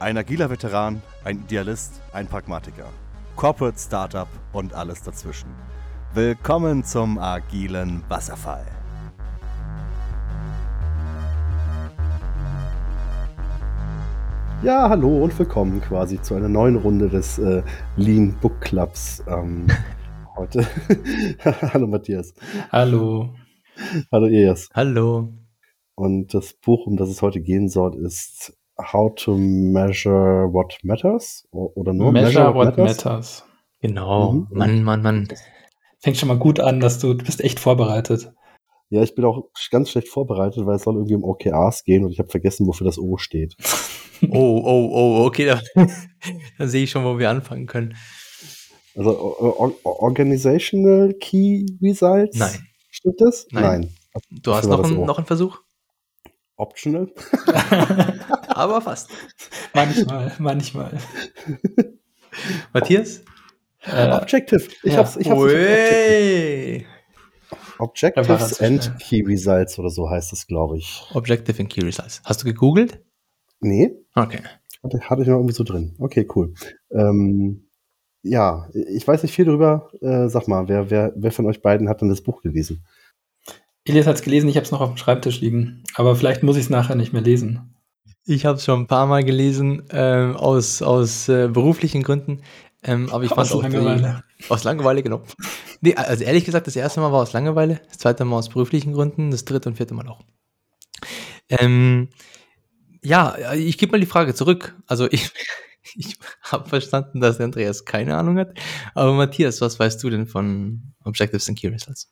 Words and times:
Ein 0.00 0.18
agiler 0.18 0.50
Veteran, 0.50 1.00
ein 1.22 1.38
Idealist, 1.42 2.02
ein 2.12 2.26
Pragmatiker. 2.26 2.90
Corporate 3.36 3.78
Startup 3.78 4.26
und 4.52 4.74
alles 4.74 5.02
dazwischen. 5.02 5.48
Willkommen 6.12 6.82
zum 6.82 7.16
agilen 7.16 8.02
Wasserfall. 8.08 8.66
Ja, 14.64 14.88
hallo 14.88 15.22
und 15.22 15.38
willkommen 15.38 15.80
quasi 15.80 16.20
zu 16.20 16.34
einer 16.34 16.48
neuen 16.48 16.74
Runde 16.74 17.08
des 17.08 17.38
äh, 17.38 17.62
Lean 17.96 18.36
Book 18.40 18.60
Clubs. 18.60 19.22
Ähm, 19.28 19.68
heute. 20.36 20.66
hallo 21.72 21.86
Matthias. 21.86 22.34
Hallo. 22.72 23.32
Hallo 24.10 24.26
Elias. 24.26 24.68
Hallo. 24.74 25.32
Und 25.94 26.34
das 26.34 26.52
Buch, 26.52 26.84
um 26.88 26.96
das 26.96 27.10
es 27.10 27.22
heute 27.22 27.40
gehen 27.40 27.68
soll, 27.68 27.94
ist 28.04 28.58
How 28.78 29.14
to 29.16 29.36
Measure 29.36 30.52
What 30.52 30.78
Matters? 30.82 31.46
Oder 31.52 31.92
nur 31.92 32.12
Measure, 32.12 32.44
measure 32.44 32.54
What, 32.54 32.66
what 32.66 32.78
matters? 32.78 33.04
matters? 33.04 33.44
Genau. 33.80 34.32
Mhm. 34.32 34.46
Mann, 34.50 34.82
Mann, 34.82 35.02
Mann. 35.02 35.28
Fängt 36.00 36.16
schon 36.16 36.28
mal 36.28 36.38
gut 36.38 36.60
an, 36.60 36.80
dass 36.80 36.98
du, 36.98 37.14
du 37.14 37.24
bist 37.24 37.42
echt 37.42 37.60
vorbereitet. 37.60 38.32
Ja, 38.90 39.02
ich 39.02 39.14
bin 39.14 39.24
auch 39.24 39.48
ganz 39.70 39.90
schlecht 39.90 40.08
vorbereitet, 40.08 40.66
weil 40.66 40.76
es 40.76 40.82
soll 40.82 40.94
irgendwie 40.96 41.14
um 41.14 41.24
OKRs 41.24 41.84
gehen 41.84 42.04
und 42.04 42.12
ich 42.12 42.18
habe 42.18 42.28
vergessen, 42.28 42.66
wofür 42.66 42.84
das 42.84 42.98
O 42.98 43.16
steht. 43.16 43.56
oh, 44.30 44.62
oh, 44.64 44.90
oh, 44.92 45.24
okay, 45.26 45.46
da, 45.46 45.60
dann 46.58 46.68
sehe 46.68 46.84
ich 46.84 46.90
schon, 46.90 47.04
wo 47.04 47.18
wir 47.18 47.30
anfangen 47.30 47.66
können. 47.66 47.96
Also 48.96 49.78
Organizational 49.82 51.14
Key 51.14 51.66
Results? 51.82 52.38
Nein. 52.38 52.66
Stimmt 52.90 53.20
das? 53.20 53.46
Nein. 53.50 53.62
Nein. 53.62 53.94
Du 54.30 54.54
hast 54.54 54.66
noch, 54.66 54.84
ein, 54.84 55.04
noch 55.04 55.18
einen 55.18 55.26
Versuch? 55.26 55.58
Optional. 56.56 57.12
Aber 58.54 58.80
fast. 58.80 59.10
Manchmal, 59.74 60.32
manchmal. 60.38 60.98
Matthias? 62.72 63.22
Äh, 63.82 64.10
Objective. 64.12 64.62
Ich 64.82 64.92
ja. 64.92 64.98
hab's, 64.98 65.16
ich 65.16 65.28
hab's. 65.28 65.40
Ui. 65.40 66.86
Objectives 67.78 68.60
and 68.60 68.92
Key 69.00 69.24
Results 69.26 69.78
oder 69.78 69.90
so 69.90 70.08
heißt 70.08 70.32
es, 70.32 70.46
glaube 70.46 70.78
ich. 70.78 71.02
Objective 71.12 71.60
and 71.60 71.68
Key 71.68 71.82
Results. 71.82 72.22
Hast 72.24 72.42
du 72.42 72.46
gegoogelt? 72.46 73.02
Nee. 73.60 73.92
Okay. 74.14 74.38
Hatte, 74.82 75.00
hatte 75.00 75.22
ich 75.22 75.28
noch 75.28 75.36
irgendwie 75.36 75.54
so 75.54 75.64
drin. 75.64 75.96
Okay, 75.98 76.28
cool. 76.36 76.54
Ähm, 76.92 77.66
ja, 78.22 78.68
ich 78.72 79.06
weiß 79.06 79.22
nicht 79.22 79.34
viel 79.34 79.46
darüber. 79.46 79.90
Äh, 80.00 80.28
sag 80.28 80.46
mal, 80.46 80.68
wer, 80.68 80.90
wer, 80.90 81.12
wer 81.16 81.32
von 81.32 81.46
euch 81.46 81.60
beiden 81.60 81.88
hat 81.88 82.00
denn 82.00 82.08
das 82.08 82.22
Buch 82.22 82.40
gelesen? 82.42 82.84
Elias 83.84 84.06
hat 84.06 84.14
es 84.14 84.22
gelesen, 84.22 84.48
ich 84.48 84.56
habe 84.56 84.64
es 84.64 84.70
noch 84.70 84.80
auf 84.80 84.90
dem 84.90 84.96
Schreibtisch 84.96 85.40
liegen. 85.40 85.82
Aber 85.94 86.14
vielleicht 86.14 86.42
muss 86.42 86.56
ich 86.56 86.64
es 86.64 86.70
nachher 86.70 86.94
nicht 86.94 87.12
mehr 87.12 87.22
lesen. 87.22 87.73
Ich 88.26 88.46
habe 88.46 88.56
es 88.56 88.64
schon 88.64 88.80
ein 88.80 88.86
paar 88.86 89.06
Mal 89.06 89.22
gelesen, 89.22 89.82
ähm, 89.90 90.36
aus, 90.36 90.80
aus 90.80 91.28
äh, 91.28 91.48
beruflichen 91.48 92.02
Gründen. 92.02 92.40
Ähm, 92.82 93.10
aber 93.10 93.24
ich 93.24 93.30
fand 93.30 93.52
aus 93.52 93.62
Langeweile. 93.62 94.24
Die, 94.40 94.50
aus 94.50 94.64
Langeweile, 94.64 95.02
genau. 95.02 95.22
Nee, 95.80 95.94
also 95.94 96.24
ehrlich 96.24 96.44
gesagt, 96.44 96.66
das 96.66 96.76
erste 96.76 97.00
Mal 97.00 97.12
war 97.12 97.22
aus 97.22 97.32
Langeweile, 97.32 97.80
das 97.88 97.98
zweite 97.98 98.24
Mal 98.24 98.36
aus 98.36 98.48
beruflichen 98.48 98.92
Gründen, 98.92 99.30
das 99.30 99.44
dritte 99.44 99.68
und 99.68 99.76
vierte 99.76 99.94
Mal 99.94 100.08
auch. 100.08 100.22
Ähm, 101.48 102.08
ja, 103.02 103.36
ich 103.52 103.76
gebe 103.76 103.92
mal 103.92 104.00
die 104.00 104.06
Frage 104.06 104.34
zurück. 104.34 104.74
Also 104.86 105.06
ich, 105.10 105.30
ich 105.94 106.16
habe 106.42 106.68
verstanden, 106.68 107.20
dass 107.20 107.40
Andreas 107.40 107.84
keine 107.84 108.16
Ahnung 108.16 108.38
hat. 108.38 108.58
Aber 108.94 109.12
Matthias, 109.12 109.60
was 109.60 109.78
weißt 109.78 110.02
du 110.02 110.08
denn 110.08 110.26
von 110.26 110.94
Objectives 111.04 111.48
and 111.48 111.58
Key 111.58 111.68
Results? 111.68 112.10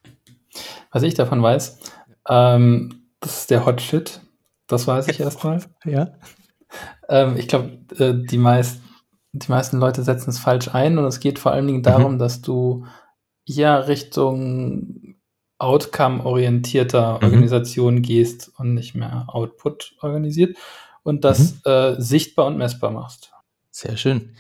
Was 0.91 1.03
ich 1.03 1.15
davon 1.15 1.43
weiß, 1.43 1.79
ähm, 2.29 3.07
das 3.21 3.41
ist 3.41 3.51
der 3.51 3.65
Hot 3.65 3.81
Shit. 3.81 4.21
Das 4.73 4.87
weiß 4.87 5.09
ich 5.09 5.21
erstmal. 5.21 5.63
Ja. 5.85 6.15
Ähm, 7.09 7.37
ich 7.37 7.47
glaube, 7.47 7.79
äh, 7.99 8.15
die, 8.15 8.39
meist, 8.39 8.81
die 9.33 9.51
meisten 9.51 9.79
Leute 9.79 10.03
setzen 10.03 10.31
es 10.31 10.39
falsch 10.39 10.69
ein 10.75 10.97
und 10.97 11.05
es 11.05 11.21
geht 11.21 11.39
vor 11.39 11.53
allen 11.53 11.67
Dingen 11.67 11.83
darum, 11.83 12.15
mhm. 12.15 12.19
dass 12.19 12.41
du 12.41 12.87
ja 13.45 13.77
Richtung 13.77 15.17
Outcome-orientierter 15.59 17.19
mhm. 17.19 17.25
Organisation 17.25 18.01
gehst 18.01 18.51
und 18.59 18.73
nicht 18.73 18.95
mehr 18.95 19.27
Output 19.29 19.95
organisiert 20.01 20.57
und 21.03 21.25
das 21.25 21.57
mhm. 21.67 21.71
äh, 21.71 22.01
sichtbar 22.01 22.47
und 22.47 22.57
messbar 22.57 22.91
machst. 22.91 23.31
Sehr 23.71 23.99
schön. 23.99 24.35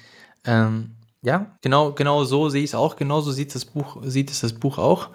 Ähm, 0.46 0.96
ja, 1.20 1.58
genau, 1.60 1.92
genau 1.92 2.24
so 2.24 2.48
sehe 2.48 2.64
ich 2.64 2.70
es 2.70 2.74
auch. 2.74 2.96
Genauso 2.96 3.32
sieht 3.32 3.54
das 3.54 3.66
Buch, 3.66 3.98
sieht 4.02 4.30
es 4.30 4.40
das 4.40 4.54
Buch 4.54 4.78
auch. 4.78 5.10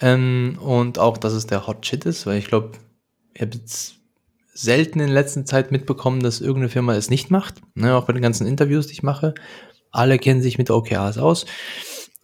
Ähm, 0.00 0.58
und 0.60 0.98
auch, 0.98 1.18
dass 1.18 1.34
es 1.34 1.46
der 1.46 1.68
Hot 1.68 1.86
Shit 1.86 2.04
ist, 2.04 2.26
weil 2.26 2.38
ich 2.38 2.48
glaube, 2.48 2.72
ich 3.32 3.40
habe 3.40 3.56
jetzt 3.56 3.96
selten 4.56 5.00
in 5.00 5.08
letzter 5.08 5.44
Zeit 5.44 5.70
mitbekommen, 5.70 6.20
dass 6.20 6.40
irgendeine 6.40 6.70
Firma 6.70 6.94
es 6.94 7.10
nicht 7.10 7.30
macht. 7.30 7.60
Ne, 7.74 7.94
auch 7.94 8.06
bei 8.06 8.12
den 8.12 8.22
ganzen 8.22 8.46
Interviews, 8.46 8.86
die 8.86 8.94
ich 8.94 9.02
mache. 9.02 9.34
Alle 9.90 10.18
kennen 10.18 10.42
sich 10.42 10.58
mit 10.58 10.70
OKRs 10.70 11.18
aus. 11.18 11.46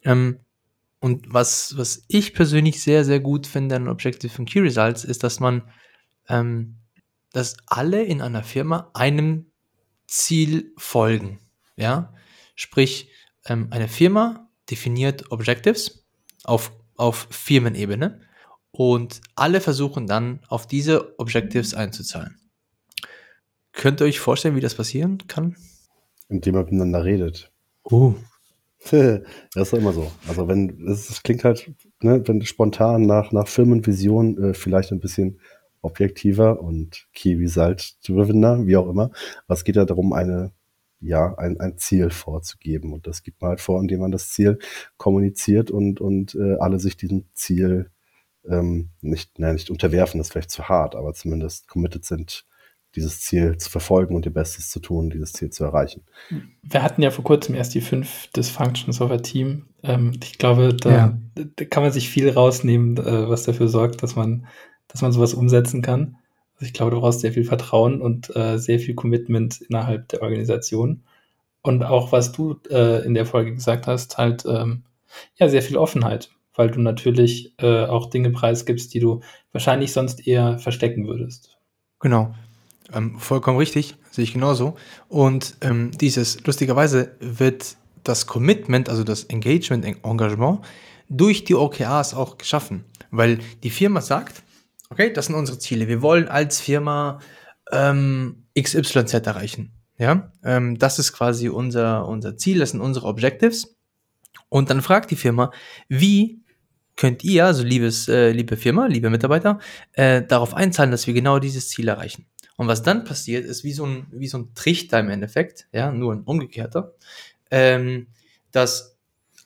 Ähm, 0.02 0.38
und 1.00 1.32
was, 1.32 1.76
was 1.76 2.04
ich 2.08 2.32
persönlich 2.32 2.80
sehr, 2.80 3.04
sehr 3.04 3.20
gut 3.20 3.46
finde 3.46 3.76
an 3.76 3.88
Objective 3.88 4.32
and 4.38 4.48
Key 4.48 4.60
Results, 4.60 5.04
ist, 5.04 5.22
dass 5.24 5.40
man, 5.40 5.62
ähm, 6.28 6.76
dass 7.32 7.56
alle 7.66 8.02
in 8.02 8.20
einer 8.22 8.42
Firma 8.42 8.90
einem 8.94 9.50
Ziel 10.06 10.72
folgen. 10.76 11.40
Ja, 11.76 12.14
sprich, 12.54 13.10
ähm, 13.46 13.68
eine 13.70 13.88
Firma 13.88 14.48
definiert 14.70 15.30
Objectives 15.32 16.06
auf 16.44 16.72
auf 16.96 17.26
Firmenebene 17.30 18.20
und 18.72 19.20
alle 19.36 19.60
versuchen 19.60 20.06
dann 20.06 20.40
auf 20.48 20.66
diese 20.66 21.18
Objectives 21.18 21.74
einzuzahlen. 21.74 22.38
Könnt 23.72 24.00
ihr 24.00 24.06
euch 24.06 24.20
vorstellen, 24.20 24.56
wie 24.56 24.60
das 24.60 24.74
passieren 24.74 25.18
kann? 25.28 25.56
Indem 26.28 26.54
man 26.54 26.64
miteinander 26.64 27.04
redet. 27.04 27.50
Uh. 27.90 28.14
das 28.90 29.22
ist 29.54 29.72
immer 29.74 29.92
so. 29.92 30.10
Also 30.26 30.48
wenn, 30.48 30.88
es 30.88 31.22
klingt 31.22 31.44
halt, 31.44 31.70
ne, 32.00 32.26
wenn 32.26 32.44
spontan 32.44 33.02
nach, 33.02 33.30
nach 33.30 33.46
Firmenvision 33.46 34.42
äh, 34.42 34.54
vielleicht 34.54 34.90
ein 34.90 34.98
bisschen 34.98 35.38
objektiver 35.82 36.60
und 36.60 37.06
Key 37.12 37.34
Result 37.34 37.96
drivener, 38.06 38.66
wie 38.66 38.76
auch 38.76 38.88
immer. 38.88 39.10
Aber 39.46 39.54
es 39.54 39.64
geht 39.64 39.76
ja 39.76 39.84
darum, 39.84 40.12
eine 40.12 40.52
ja, 41.02 41.34
ein, 41.36 41.60
ein 41.60 41.78
Ziel 41.78 42.10
vorzugeben. 42.10 42.92
Und 42.92 43.06
das 43.06 43.22
gibt 43.22 43.40
man 43.40 43.50
halt 43.50 43.60
vor, 43.60 43.80
indem 43.80 44.00
man 44.00 44.12
das 44.12 44.30
Ziel 44.30 44.58
kommuniziert 44.96 45.70
und, 45.70 46.00
und 46.00 46.34
äh, 46.34 46.56
alle 46.58 46.78
sich 46.78 46.96
diesem 46.96 47.26
Ziel 47.34 47.90
ähm, 48.48 48.90
nicht, 49.00 49.38
nein, 49.38 49.54
nicht 49.54 49.70
unterwerfen, 49.70 50.18
das 50.18 50.28
ist 50.28 50.32
vielleicht 50.32 50.50
zu 50.50 50.68
hart, 50.68 50.94
aber 50.94 51.14
zumindest 51.14 51.68
committed 51.68 52.04
sind, 52.04 52.44
dieses 52.94 53.20
Ziel 53.20 53.56
zu 53.56 53.70
verfolgen 53.70 54.14
und 54.14 54.26
ihr 54.26 54.34
Bestes 54.34 54.70
zu 54.70 54.80
tun, 54.80 55.10
dieses 55.10 55.32
Ziel 55.32 55.50
zu 55.50 55.64
erreichen. 55.64 56.02
Wir 56.62 56.82
hatten 56.82 57.02
ja 57.02 57.10
vor 57.10 57.24
kurzem 57.24 57.54
erst 57.54 57.74
die 57.74 57.80
fünf 57.80 58.28
Dysfunctions 58.36 59.00
of 59.00 59.10
a 59.10 59.18
Team. 59.18 59.66
Ähm, 59.82 60.12
ich 60.22 60.38
glaube, 60.38 60.74
da, 60.74 60.90
ja. 60.90 61.18
da, 61.34 61.64
kann 61.64 61.82
man 61.82 61.92
sich 61.92 62.10
viel 62.10 62.28
rausnehmen, 62.28 62.98
äh, 62.98 63.28
was 63.28 63.44
dafür 63.44 63.68
sorgt, 63.68 64.02
dass 64.02 64.14
man, 64.14 64.46
dass 64.88 65.00
man 65.00 65.12
sowas 65.12 65.32
umsetzen 65.32 65.80
kann. 65.80 66.16
Also 66.54 66.66
ich 66.66 66.74
glaube, 66.74 66.90
du 66.90 67.00
brauchst 67.00 67.20
sehr 67.20 67.32
viel 67.32 67.44
Vertrauen 67.44 68.02
und 68.02 68.34
äh, 68.36 68.58
sehr 68.58 68.78
viel 68.78 68.94
Commitment 68.94 69.62
innerhalb 69.62 70.08
der 70.08 70.22
Organisation. 70.22 71.02
Und 71.62 71.84
auch, 71.84 72.12
was 72.12 72.32
du 72.32 72.60
äh, 72.70 73.04
in 73.06 73.14
der 73.14 73.24
Folge 73.24 73.54
gesagt 73.54 73.86
hast, 73.86 74.18
halt 74.18 74.44
ähm, 74.46 74.82
ja 75.36 75.48
sehr 75.48 75.62
viel 75.62 75.76
Offenheit, 75.76 76.30
weil 76.54 76.70
du 76.70 76.80
natürlich 76.80 77.54
äh, 77.58 77.84
auch 77.84 78.10
Dinge 78.10 78.30
preisgibst, 78.30 78.92
die 78.94 79.00
du 79.00 79.20
wahrscheinlich 79.52 79.92
sonst 79.92 80.26
eher 80.26 80.58
verstecken 80.58 81.06
würdest. 81.06 81.56
Genau. 82.00 82.34
Ähm, 82.92 83.18
vollkommen 83.18 83.58
richtig, 83.58 83.94
sehe 84.10 84.24
ich 84.24 84.32
genauso. 84.32 84.76
Und 85.08 85.56
ähm, 85.60 85.90
dieses, 85.92 86.44
lustigerweise 86.46 87.16
wird 87.20 87.76
das 88.04 88.26
Commitment, 88.26 88.88
also 88.88 89.04
das 89.04 89.24
Engagement, 89.24 89.84
Engagement, 89.84 90.60
durch 91.08 91.44
die 91.44 91.54
OKRs 91.54 92.14
auch 92.14 92.38
geschaffen. 92.38 92.84
Weil 93.10 93.38
die 93.62 93.70
Firma 93.70 94.00
sagt, 94.00 94.42
Okay, 94.92 95.10
das 95.10 95.26
sind 95.26 95.36
unsere 95.36 95.58
Ziele. 95.58 95.88
Wir 95.88 96.02
wollen 96.02 96.28
als 96.28 96.60
Firma 96.60 97.18
ähm, 97.70 98.44
XYZ 98.58 99.14
erreichen. 99.14 99.72
Ja, 99.96 100.30
ähm, 100.44 100.78
das 100.78 100.98
ist 100.98 101.14
quasi 101.14 101.48
unser, 101.48 102.06
unser 102.06 102.36
Ziel, 102.36 102.58
das 102.58 102.72
sind 102.72 102.82
unsere 102.82 103.06
Objectives. 103.06 103.74
Und 104.50 104.68
dann 104.68 104.82
fragt 104.82 105.10
die 105.10 105.16
Firma, 105.16 105.50
wie 105.88 106.41
könnt 107.02 107.24
ihr, 107.24 107.46
also 107.46 107.64
liebes, 107.64 108.06
äh, 108.06 108.30
liebe 108.30 108.56
Firma, 108.56 108.86
liebe 108.86 109.10
Mitarbeiter, 109.10 109.58
äh, 109.94 110.22
darauf 110.22 110.54
einzahlen, 110.54 110.92
dass 110.92 111.08
wir 111.08 111.14
genau 111.14 111.40
dieses 111.40 111.68
Ziel 111.68 111.88
erreichen. 111.88 112.26
Und 112.56 112.68
was 112.68 112.84
dann 112.84 113.02
passiert, 113.02 113.44
ist 113.44 113.64
wie 113.64 113.72
so 113.72 113.84
ein, 113.84 114.06
wie 114.12 114.28
so 114.28 114.38
ein 114.38 114.54
Trichter 114.54 115.00
im 115.00 115.10
Endeffekt, 115.10 115.66
ja, 115.72 115.90
nur 115.90 116.12
ein 116.12 116.20
umgekehrter, 116.20 116.94
ähm, 117.50 118.06
dass 118.52 118.96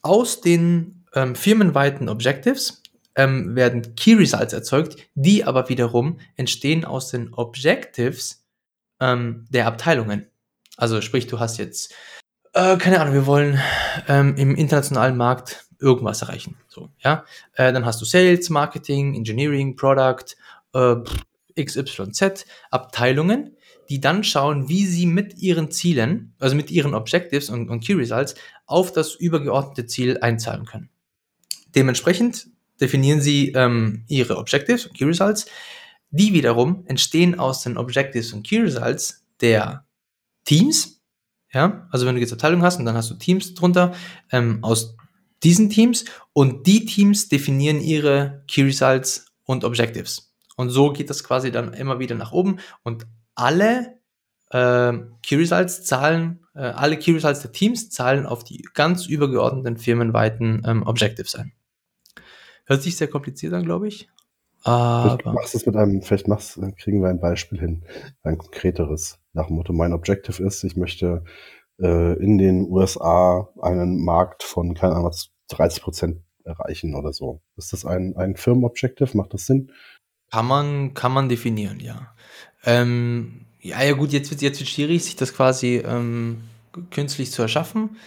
aus 0.03 0.41
den 0.41 1.03
ähm, 1.15 1.33
firmenweiten 1.33 2.09
Objectives 2.09 2.83
ähm, 3.15 3.55
werden 3.55 3.95
Key 3.95 4.13
Results 4.13 4.53
erzeugt, 4.53 4.97
die 5.15 5.43
aber 5.43 5.67
wiederum 5.67 6.19
entstehen 6.35 6.85
aus 6.85 7.09
den 7.09 7.33
Objectives 7.33 8.45
ähm, 8.99 9.45
der 9.49 9.65
Abteilungen. 9.65 10.27
Also 10.75 11.01
sprich, 11.01 11.25
du 11.25 11.39
hast 11.39 11.57
jetzt, 11.57 11.91
äh, 12.57 12.77
keine 12.77 12.99
Ahnung, 12.99 13.13
wir 13.13 13.25
wollen 13.25 13.59
ähm, 14.07 14.35
im 14.35 14.55
internationalen 14.55 15.17
Markt 15.17 15.65
irgendwas 15.79 16.21
erreichen. 16.21 16.57
So, 16.67 16.89
ja. 17.03 17.23
Äh, 17.53 17.71
dann 17.71 17.85
hast 17.85 18.01
du 18.01 18.05
Sales, 18.05 18.49
Marketing, 18.49 19.15
Engineering, 19.15 19.75
Product, 19.75 20.35
äh, 20.73 20.95
XYZ, 21.61 22.45
Abteilungen, 22.71 23.55
die 23.89 24.01
dann 24.01 24.23
schauen, 24.23 24.69
wie 24.69 24.85
sie 24.85 25.05
mit 25.05 25.37
ihren 25.37 25.71
Zielen, 25.71 26.33
also 26.39 26.55
mit 26.55 26.71
ihren 26.71 26.93
Objectives 26.93 27.49
und, 27.49 27.69
und 27.69 27.83
Key 27.83 27.93
Results 27.93 28.35
auf 28.65 28.91
das 28.91 29.15
übergeordnete 29.15 29.85
Ziel 29.85 30.17
einzahlen 30.21 30.65
können. 30.65 30.89
Dementsprechend 31.75 32.47
definieren 32.81 33.21
sie 33.21 33.53
ähm, 33.53 34.03
ihre 34.07 34.37
Objectives 34.37 34.85
und 34.85 34.97
Key 34.97 35.05
Results. 35.05 35.45
Die 36.09 36.33
wiederum 36.33 36.83
entstehen 36.87 37.39
aus 37.39 37.63
den 37.63 37.77
Objectives 37.77 38.33
und 38.33 38.45
Key 38.45 38.59
Results 38.59 39.25
der 39.41 39.85
Teams. 40.45 40.96
Ja, 41.53 41.87
also 41.91 42.05
wenn 42.05 42.15
du 42.15 42.21
jetzt 42.21 42.33
Abteilung 42.33 42.61
hast 42.61 42.77
und 42.79 42.85
dann 42.85 42.95
hast 42.95 43.09
du 43.09 43.15
Teams 43.15 43.53
drunter 43.53 43.93
ähm, 44.31 44.59
aus 44.63 44.95
diesen 45.43 45.69
Teams 45.69 46.05
und 46.33 46.67
die 46.67 46.85
Teams 46.85 47.29
definieren 47.29 47.79
ihre 47.79 48.43
Key 48.47 48.63
Results 48.63 49.27
und 49.43 49.63
Objectives. 49.63 50.33
Und 50.55 50.71
so 50.71 50.91
geht 50.91 51.09
das 51.09 51.23
quasi 51.23 51.51
dann 51.51 51.73
immer 51.73 51.99
wieder 51.99 52.15
nach 52.15 52.31
oben 52.31 52.57
und 52.83 53.05
alle 53.35 53.99
äh, 54.49 54.93
Key 55.21 55.35
Results 55.35 55.83
zahlen, 55.85 56.45
äh, 56.55 56.61
alle 56.61 56.97
Key 56.97 57.11
Results 57.13 57.41
der 57.41 57.51
Teams 57.51 57.89
zahlen 57.89 58.25
auf 58.25 58.43
die 58.43 58.63
ganz 58.73 59.05
übergeordneten 59.05 59.77
firmenweiten 59.77 60.63
ähm, 60.65 60.83
Objectives 60.83 61.35
ein. 61.35 61.53
Hört 62.65 62.81
sich 62.81 62.97
sehr 62.97 63.07
kompliziert 63.07 63.53
an, 63.53 63.63
glaube 63.63 63.87
ich. 63.87 64.09
Aber 64.63 65.17
vielleicht 65.17 65.25
machst 65.25 65.55
es 65.55 65.65
mit 65.65 65.75
einem, 65.75 66.01
vielleicht 66.01 66.27
machst, 66.27 66.59
kriegen 66.77 67.01
wir 67.01 67.09
ein 67.09 67.19
Beispiel 67.19 67.59
hin, 67.59 67.83
ein 68.23 68.37
konkreteres. 68.37 69.19
Nach 69.33 69.47
dem 69.47 69.55
Motto, 69.55 69.73
mein 69.73 69.93
Objective 69.93 70.43
ist, 70.43 70.63
ich 70.63 70.75
möchte 70.75 71.23
äh, 71.79 72.13
in 72.21 72.37
den 72.37 72.69
USA 72.69 73.49
einen 73.61 74.03
Markt 74.03 74.43
von, 74.43 74.73
keine 74.73 74.95
Ahnung, 74.95 75.13
30 75.49 75.81
Prozent 75.81 76.21
erreichen 76.43 76.95
oder 76.95 77.13
so. 77.13 77.41
Ist 77.55 77.73
das 77.73 77.85
ein, 77.85 78.15
ein 78.17 78.35
Firmenobjective? 78.35 79.15
Macht 79.15 79.33
das 79.33 79.45
Sinn? 79.45 79.71
Kann 80.31 80.45
man, 80.45 80.93
kann 80.93 81.13
man 81.13 81.29
definieren, 81.29 81.79
ja. 81.79 82.13
Ähm, 82.65 83.45
ja, 83.59 83.81
ja 83.83 83.93
gut, 83.93 84.11
jetzt 84.11 84.31
wird 84.31 84.41
jetzt 84.41 84.59
wird 84.59 84.69
schwierig, 84.69 85.03
sich 85.03 85.15
das 85.15 85.33
quasi 85.33 85.77
ähm, 85.85 86.41
künstlich 86.91 87.31
zu 87.31 87.41
erschaffen, 87.41 87.97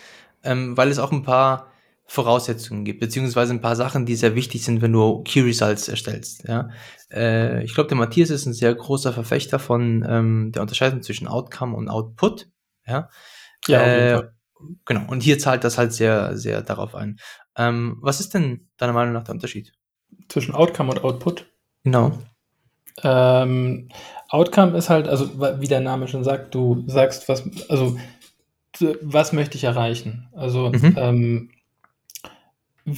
ähm, 0.44 0.76
weil 0.76 0.88
es 0.88 0.98
auch 0.98 1.12
ein 1.12 1.22
paar 1.22 1.69
Voraussetzungen 2.10 2.84
gibt, 2.84 2.98
beziehungsweise 2.98 3.54
ein 3.54 3.60
paar 3.60 3.76
Sachen, 3.76 4.04
die 4.04 4.16
sehr 4.16 4.34
wichtig 4.34 4.64
sind, 4.64 4.82
wenn 4.82 4.92
du 4.92 5.22
Key 5.22 5.42
Results 5.42 5.86
erstellst. 5.86 6.42
Ja? 6.48 6.70
Äh, 7.08 7.62
ich 7.62 7.72
glaube, 7.72 7.88
der 7.88 7.98
Matthias 7.98 8.30
ist 8.30 8.46
ein 8.46 8.52
sehr 8.52 8.74
großer 8.74 9.12
Verfechter 9.12 9.60
von 9.60 10.04
ähm, 10.08 10.50
der 10.52 10.62
Unterscheidung 10.62 11.02
zwischen 11.02 11.28
Outcome 11.28 11.76
und 11.76 11.88
Output. 11.88 12.48
Ja, 12.84 13.10
ja 13.68 13.80
äh, 13.80 14.22
genau. 14.86 15.02
Und 15.06 15.22
hier 15.22 15.38
zahlt 15.38 15.62
das 15.62 15.78
halt 15.78 15.92
sehr, 15.92 16.36
sehr 16.36 16.62
darauf 16.62 16.96
ein. 16.96 17.20
Ähm, 17.56 17.98
was 18.00 18.18
ist 18.18 18.34
denn 18.34 18.68
deiner 18.76 18.92
Meinung 18.92 19.12
nach 19.12 19.22
der 19.22 19.36
Unterschied? 19.36 19.72
Zwischen 20.28 20.52
Outcome 20.52 20.90
und 20.90 21.04
Output? 21.04 21.46
Genau. 21.84 22.18
Ähm, 23.04 23.88
Outcome 24.30 24.76
ist 24.76 24.90
halt, 24.90 25.06
also 25.06 25.30
wie 25.60 25.68
der 25.68 25.80
Name 25.80 26.08
schon 26.08 26.24
sagt, 26.24 26.56
du 26.56 26.82
sagst, 26.88 27.28
was, 27.28 27.44
also 27.68 27.96
was 29.00 29.32
möchte 29.32 29.56
ich 29.56 29.62
erreichen? 29.62 30.28
Also 30.32 30.70
mhm. 30.70 30.94
ähm, 30.96 31.50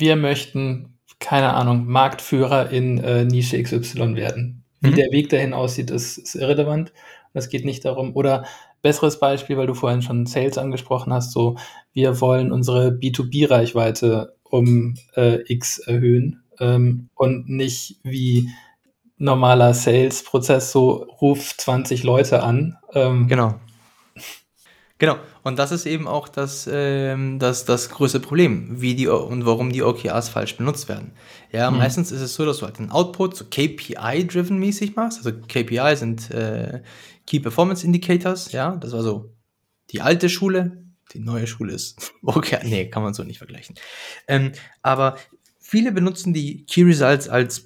wir 0.00 0.16
möchten, 0.16 0.98
keine 1.18 1.54
Ahnung, 1.54 1.86
Marktführer 1.86 2.70
in 2.70 2.98
äh, 2.98 3.24
Nische 3.24 3.62
XY 3.62 4.16
werden. 4.16 4.64
Wie 4.80 4.90
mhm. 4.90 4.96
der 4.96 5.12
Weg 5.12 5.28
dahin 5.28 5.54
aussieht, 5.54 5.90
ist, 5.90 6.18
ist 6.18 6.34
irrelevant. 6.34 6.92
Es 7.34 7.48
geht 7.48 7.64
nicht 7.64 7.84
darum, 7.84 8.14
oder 8.14 8.44
besseres 8.82 9.18
Beispiel, 9.18 9.56
weil 9.56 9.66
du 9.66 9.74
vorhin 9.74 10.02
schon 10.02 10.26
Sales 10.26 10.58
angesprochen 10.58 11.12
hast, 11.12 11.32
so 11.32 11.56
wir 11.92 12.20
wollen 12.20 12.52
unsere 12.52 12.88
B2B-Reichweite 12.88 14.34
um 14.42 14.96
äh, 15.14 15.38
X 15.50 15.78
erhöhen 15.78 16.42
ähm, 16.60 17.08
und 17.14 17.48
nicht 17.48 18.00
wie 18.02 18.50
normaler 19.18 19.72
Sales-Prozess 19.72 20.72
so 20.72 21.06
ruf 21.20 21.56
20 21.56 22.02
Leute 22.02 22.42
an. 22.42 22.76
Ähm, 22.92 23.28
genau. 23.28 23.54
Genau, 25.02 25.18
und 25.42 25.58
das 25.58 25.72
ist 25.72 25.84
eben 25.84 26.06
auch 26.06 26.28
das, 26.28 26.70
ähm, 26.72 27.40
das, 27.40 27.64
das 27.64 27.90
größte 27.90 28.20
Problem, 28.20 28.80
wie 28.80 28.94
die 28.94 29.08
und 29.08 29.44
warum 29.44 29.72
die 29.72 29.82
OKRs 29.82 30.28
falsch 30.28 30.56
benutzt 30.56 30.88
werden. 30.88 31.10
Ja, 31.50 31.72
mhm. 31.72 31.78
meistens 31.78 32.12
ist 32.12 32.20
es 32.20 32.36
so, 32.36 32.46
dass 32.46 32.58
du 32.58 32.66
halt 32.66 32.78
den 32.78 32.92
Output 32.92 33.36
so 33.36 33.44
KPI-driven 33.46 34.60
mäßig 34.60 34.94
machst. 34.94 35.18
Also 35.18 35.32
KPI 35.32 35.96
sind 35.96 36.30
äh, 36.30 36.82
Key 37.26 37.40
Performance 37.40 37.84
Indicators, 37.84 38.52
ja, 38.52 38.76
das 38.76 38.92
war 38.92 39.02
so 39.02 39.34
die 39.90 40.02
alte 40.02 40.28
Schule. 40.28 40.84
Die 41.12 41.18
neue 41.18 41.48
Schule 41.48 41.72
ist 41.72 42.12
okay, 42.22 42.60
nee, 42.62 42.88
kann 42.88 43.02
man 43.02 43.12
so 43.12 43.24
nicht 43.24 43.38
vergleichen. 43.38 43.74
Ähm, 44.28 44.52
aber 44.82 45.16
viele 45.58 45.90
benutzen 45.90 46.32
die 46.32 46.64
Key 46.66 46.84
Results 46.84 47.28
als 47.28 47.64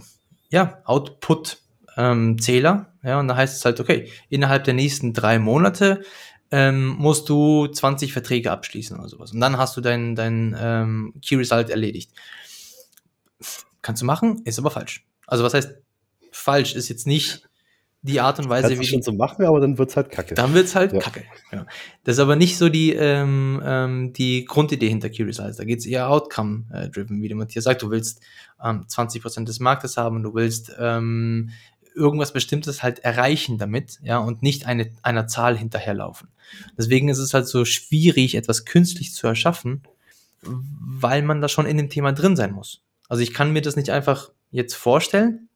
ja, 0.49 0.81
Output-Zähler. 0.87 2.95
Ähm, 3.03 3.07
ja, 3.07 3.21
und 3.21 3.29
da 3.29 3.37
heißt 3.37 3.59
es 3.59 3.65
halt, 3.67 3.79
okay, 3.79 4.11
innerhalb 4.31 4.65
der 4.65 4.73
nächsten 4.73 5.13
drei 5.13 5.39
Monate 5.39 6.01
ähm, 6.51 6.89
musst 6.99 7.29
du 7.29 7.67
20 7.67 8.13
Verträge 8.13 8.51
abschließen 8.51 8.99
oder 8.99 9.09
sowas. 9.09 9.33
Und 9.33 9.41
dann 9.41 9.59
hast 9.59 9.77
du 9.77 9.81
dein, 9.81 10.15
dein 10.15 10.57
ähm, 10.59 11.15
Key 11.23 11.37
Result 11.37 11.71
erledigt. 11.71 12.13
Kannst 13.83 14.03
du 14.03 14.07
machen, 14.07 14.43
ist 14.45 14.59
aber 14.59 14.71
falsch. 14.71 15.07
Also 15.27 15.45
was 15.45 15.55
heißt 15.55 15.77
falsch? 16.33 16.75
Ist 16.75 16.89
jetzt 16.89 17.07
nicht 17.07 17.49
die 18.03 18.21
Art 18.21 18.39
und 18.39 18.49
Weise, 18.49 18.69
Kannst 18.69 18.83
wie. 18.83 18.87
schon 18.87 19.03
so 19.03 19.13
machen, 19.13 19.45
aber 19.45 19.61
dann 19.61 19.79
wird's 19.79 19.97
halt 19.97 20.11
kacke. 20.11 20.35
Dann 20.35 20.55
wird's 20.55 20.77
halt 20.77 20.93
ja. 20.93 21.01
kacke. 21.01 21.25
Ja. 21.51 21.67
Das 22.05 22.17
ist 22.17 22.21
aber 22.21 22.37
nicht 22.37 22.57
so 22.57 22.69
die, 22.69 22.93
ähm, 22.93 23.61
ähm, 23.65 24.13
die 24.13 24.45
Grundidee 24.45 24.89
hinter 24.89 25.11
Key 25.11 25.25
Results. 25.25 25.57
Da 25.57 25.65
geht's 25.65 25.87
eher 25.87 26.09
Outcome-driven, 26.09 27.21
wie 27.21 27.29
der 27.29 27.37
Matthias 27.37 27.65
sagt. 27.65 27.83
Du 27.83 27.91
willst 27.91 28.21
ähm, 28.63 28.87
20% 28.89 29.45
des 29.45 29.59
Marktes 29.59 29.97
haben, 29.97 30.23
du 30.23 30.35
willst 30.35 30.73
ähm, 30.79 31.51
irgendwas 31.97 32.33
Bestimmtes 32.33 32.83
halt 32.83 33.01
erreichen 33.01 33.59
damit, 33.59 33.99
ja, 34.03 34.19
und 34.19 34.43
nicht 34.43 34.67
eine, 34.67 34.91
einer 35.03 35.27
Zahl 35.27 35.57
hinterherlaufen. 35.57 36.29
Deswegen 36.79 37.09
ist 37.09 37.19
es 37.19 37.35
halt 37.35 37.49
so 37.49 37.65
schwierig, 37.65 38.35
etwas 38.35 38.65
künstlich 38.65 39.15
zu 39.15 39.27
erschaffen, 39.27 39.83
weil 40.43 41.23
man 41.23 41.41
da 41.41 41.49
schon 41.49 41.67
in 41.67 41.79
dem 41.79 41.91
Thema 41.91 42.13
drin 42.13 42.37
sein 42.37 42.53
muss. 42.53 42.83
Also 43.09 43.23
ich 43.23 43.33
kann 43.33 43.53
mir 43.53 43.63
das 43.63 43.77
nicht 43.77 43.91
einfach 43.91 44.31
jetzt 44.51 44.75
vorstellen. 44.75 45.49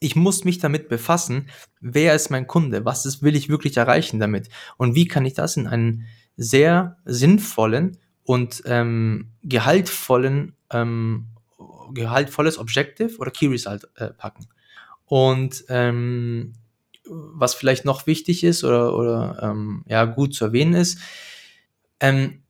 Ich 0.00 0.16
muss 0.16 0.44
mich 0.44 0.58
damit 0.58 0.88
befassen, 0.88 1.48
wer 1.80 2.14
ist 2.14 2.30
mein 2.30 2.46
Kunde, 2.46 2.84
was 2.84 3.06
ist, 3.06 3.22
will 3.22 3.36
ich 3.36 3.48
wirklich 3.48 3.76
erreichen 3.76 4.18
damit 4.18 4.48
und 4.76 4.94
wie 4.94 5.06
kann 5.06 5.24
ich 5.24 5.34
das 5.34 5.56
in 5.56 5.66
einen 5.66 6.06
sehr 6.36 6.98
sinnvollen 7.04 7.98
und 8.24 8.62
ähm, 8.66 9.30
gehaltvollen, 9.42 10.54
ähm, 10.70 11.28
gehaltvolles 11.92 12.58
Objective 12.58 13.16
oder 13.18 13.30
Key 13.30 13.46
Result 13.46 13.88
äh, 13.96 14.08
packen. 14.08 14.48
Und 15.06 15.64
ähm, 15.68 16.54
was 17.08 17.54
vielleicht 17.54 17.84
noch 17.84 18.06
wichtig 18.06 18.44
ist 18.44 18.64
oder, 18.64 18.94
oder 18.96 19.38
ähm, 19.42 19.84
ja, 19.86 20.04
gut 20.04 20.34
zu 20.34 20.44
erwähnen 20.44 20.74
ist, 20.74 20.98
ähm, 22.00 22.42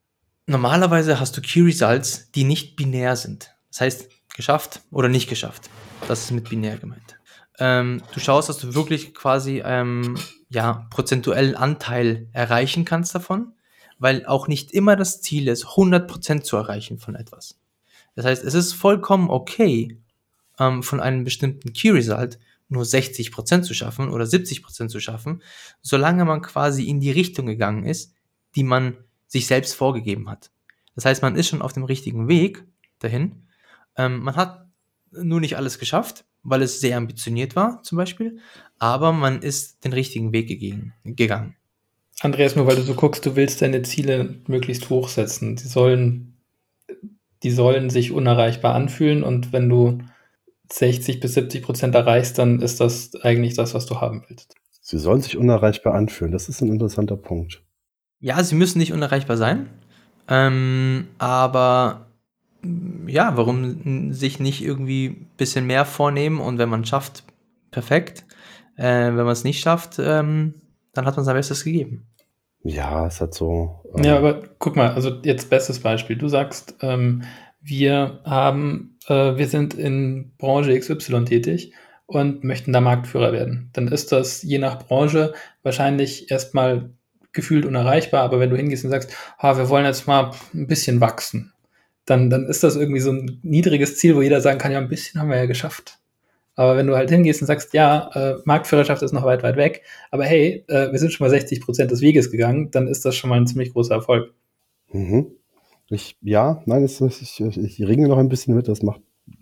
normalerweise 0.47 1.21
hast 1.21 1.37
du 1.37 1.41
Key 1.41 1.61
Results, 1.63 2.33
die 2.33 2.45
nicht 2.45 2.77
binär 2.77 3.17
sind. 3.17 3.55
Das 3.69 3.81
heißt, 3.83 4.09
geschafft 4.35 4.83
oder 4.91 5.09
nicht 5.09 5.29
geschafft. 5.29 5.69
Das 6.09 6.25
ist 6.25 6.31
mit 6.31 6.49
binär 6.49 6.77
gemeint. 6.79 7.19
Ähm, 7.59 8.03
du 8.13 8.21
schaust, 8.21 8.49
dass 8.49 8.59
du 8.59 8.75
wirklich 8.75 9.15
quasi 9.15 9.63
ähm, 9.65 10.17
ja, 10.49 10.87
prozentuellen 10.91 11.55
Anteil 11.55 12.29
erreichen 12.33 12.85
kannst 12.85 13.15
davon, 13.15 13.53
weil 13.99 14.27
auch 14.27 14.47
nicht 14.47 14.73
immer 14.73 14.95
das 14.97 15.23
Ziel 15.23 15.49
ist, 15.49 15.65
100% 15.65 16.43
zu 16.43 16.57
erreichen 16.57 16.99
von 16.99 17.15
etwas. 17.15 17.59
Das 18.15 18.25
heißt, 18.25 18.45
es 18.45 18.55
ist 18.55 18.73
vollkommen 18.73 19.31
okay, 19.31 19.99
ähm, 20.59 20.83
von 20.83 21.01
einem 21.01 21.25
bestimmten 21.25 21.73
Key 21.73 21.91
Result 21.91 22.39
nur 22.69 22.85
60% 22.85 23.63
zu 23.63 23.75
schaffen 23.75 24.09
oder 24.09 24.25
70% 24.25 24.89
zu 24.89 25.01
schaffen, 25.01 25.43
solange 25.83 26.25
man 26.25 26.43
quasi 26.43 26.85
in 26.85 27.01
die 27.01 27.11
Richtung 27.11 27.47
gegangen 27.47 27.85
ist, 27.85 28.15
die 28.55 28.65
man 28.65 28.97
sich 29.27 29.47
selbst 29.47 29.75
vorgegeben 29.75 30.29
hat. 30.29 30.51
Das 30.95 31.05
heißt, 31.05 31.23
man 31.23 31.37
ist 31.37 31.49
schon 31.49 31.63
auf 31.63 31.73
dem 31.73 31.85
richtigen 31.85 32.29
Weg 32.29 32.65
dahin. 32.99 33.47
Ähm, 33.97 34.21
man 34.21 34.37
hat 34.37 34.67
nur 35.13 35.41
nicht 35.41 35.57
alles 35.57 35.79
geschafft, 35.79 36.25
weil 36.43 36.63
es 36.63 36.81
sehr 36.81 36.97
ambitioniert 36.97 37.57
war, 37.57 37.83
zum 37.83 37.99
Beispiel, 37.99 38.39
aber 38.79 39.13
man 39.13 39.43
ist 39.43 39.85
den 39.85 39.93
richtigen 39.93 40.33
Weg 40.33 40.49
gegangen. 41.05 41.57
Andreas, 42.21 42.57
nur 42.57 42.67
weil 42.67 42.77
du 42.77 42.83
so 42.83 42.95
guckst, 42.95 43.27
du 43.27 43.37
willst 43.37 43.61
deine 43.61 43.83
Ziele 43.83 44.41
möglichst 44.47 44.89
hoch 44.89 45.09
setzen. 45.09 45.57
Die 45.57 45.69
sollen, 45.69 46.39
die 47.43 47.51
sollen 47.51 47.91
sich 47.91 48.11
unerreichbar 48.11 48.75
anfühlen 48.75 49.23
und 49.23 49.53
wenn 49.53 49.69
du 49.69 49.99
60 50.73 51.21
bis 51.21 51.35
70 51.35 51.63
Prozent 51.63 51.95
erreichst, 51.95 52.39
dann 52.39 52.61
ist 52.61 52.81
das 52.81 53.15
eigentlich 53.23 53.55
das, 53.55 53.75
was 53.75 53.87
du 53.87 54.01
haben 54.01 54.25
willst. 54.29 54.55
Sie 54.81 54.99
sollen 54.99 55.21
sich 55.21 55.37
unerreichbar 55.37 55.95
anfühlen. 55.95 56.33
Das 56.33 56.49
ist 56.49 56.61
ein 56.61 56.69
interessanter 56.69 57.17
Punkt. 57.17 57.63
Ja, 58.21 58.43
sie 58.43 58.55
müssen 58.55 58.79
nicht 58.79 58.93
unerreichbar 58.93 59.37
sein. 59.37 59.69
Ähm, 60.29 61.09
aber 61.19 62.07
ja, 63.07 63.37
warum 63.37 64.13
sich 64.13 64.41
nicht 64.41 64.63
irgendwie 64.63 65.07
ein 65.07 65.31
bisschen 65.37 65.67
mehr 65.67 65.85
vornehmen 65.85 66.41
und 66.41 66.59
wenn 66.59 66.69
man 66.69 66.83
es 66.83 66.89
schafft, 66.89 67.25
perfekt. 67.71 68.25
Äh, 68.77 69.07
wenn 69.07 69.17
man 69.17 69.29
es 69.29 69.45
nicht 69.45 69.61
schafft, 69.61 69.99
ähm, 69.99 70.55
dann 70.93 71.07
hat 71.07 71.17
man 71.17 71.25
sein 71.25 71.37
Bestes 71.37 71.65
gegeben. 71.65 72.07
Ja, 72.63 73.07
es 73.07 73.21
hat 73.21 73.35
so. 73.35 73.83
Ähm 73.97 74.05
ja, 74.05 74.17
aber 74.17 74.43
guck 74.59 74.77
mal, 74.77 74.91
also 74.91 75.11
jetzt 75.23 75.49
bestes 75.49 75.81
Beispiel. 75.81 76.17
Du 76.17 76.29
sagst, 76.29 76.75
ähm, 76.81 77.23
wir 77.61 78.21
haben, 78.25 78.96
äh, 79.09 79.37
wir 79.37 79.47
sind 79.49 79.75
in 79.75 80.33
Branche 80.39 80.79
XY 80.79 81.25
tätig 81.25 81.73
und 82.07 82.45
möchten 82.45 82.73
da 82.73 82.81
Marktführer 82.81 83.33
werden. 83.33 83.71
Dann 83.73 83.89
ist 83.89 84.13
das 84.13 84.43
je 84.43 84.59
nach 84.59 84.79
Branche 84.79 85.35
wahrscheinlich 85.63 86.31
erstmal 86.31 86.91
gefühlt 87.33 87.67
unerreichbar, 87.67 88.23
aber 88.23 88.41
wenn 88.41 88.51
du 88.51 88.57
hingehst 88.57 88.85
und 88.85 88.91
sagst, 88.91 89.15
ah, 89.39 89.57
wir 89.59 89.69
wollen 89.69 89.85
jetzt 89.85 90.07
mal 90.07 90.31
ein 90.55 90.67
bisschen 90.67 91.01
wachsen, 91.01 91.53
dann, 92.07 92.31
dann 92.31 92.47
ist 92.47 92.63
das 92.63 92.77
irgendwie 92.77 93.01
so 93.01 93.13
ein 93.13 93.41
niedriges 93.43 93.99
Ziel, 93.99 94.17
wo 94.17 94.23
jeder 94.23 94.41
sagen 94.41 94.59
kann, 94.59 94.73
ja, 94.73 94.79
ein 94.79 94.89
bisschen 94.89 95.21
haben 95.21 95.29
wir 95.29 95.37
ja 95.37 95.47
geschafft. 95.47 95.99
Aber 96.55 96.77
wenn 96.77 96.87
du 96.87 96.97
halt 96.97 97.11
hingehst 97.11 97.43
und 97.43 97.47
sagst, 97.47 97.75
ja, 97.75 98.11
äh, 98.15 98.37
Marktführerschaft 98.45 99.03
ist 99.03 99.13
noch 99.13 99.25
weit, 99.25 99.43
weit 99.43 99.57
weg, 99.57 99.83
aber 100.11 100.25
hey, 100.25 100.65
äh, 100.69 100.91
wir 100.91 100.99
sind 100.99 101.13
schon 101.13 101.27
mal 101.27 101.31
60 101.31 101.61
Prozent 101.61 101.91
des 101.91 102.01
Weges 102.01 102.31
gegangen, 102.31 102.71
dann 102.71 102.89
ist 102.89 103.05
das 103.05 103.15
schon 103.15 103.29
mal 103.29 103.39
ein 103.39 103.47
ziemlich 103.47 103.73
großer 103.73 103.95
Erfolg. 103.95 104.33
Mhm. 104.91 105.36
Ich, 105.89 106.19
ja, 106.21 106.63
nein, 106.67 106.83
es, 106.83 107.01
ich, 107.01 107.41
ich, 107.41 107.59
ich 107.59 107.87
ringe 107.87 108.09
noch 108.09 108.19
ein 108.19 108.29
bisschen 108.29 108.55
mit, 108.55 108.69
das 108.69 108.83
macht 108.83 109.01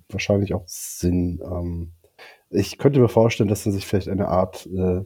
wahrscheinlich 0.08 0.54
auch 0.54 0.64
Sinn. 0.66 1.40
Ähm, 1.44 1.92
ich 2.50 2.78
könnte 2.78 3.00
mir 3.00 3.08
vorstellen, 3.08 3.48
dass 3.48 3.64
man 3.66 3.74
sich 3.74 3.86
vielleicht 3.86 4.08
eine 4.08 4.28
Art 4.28 4.66
äh, 4.66 5.02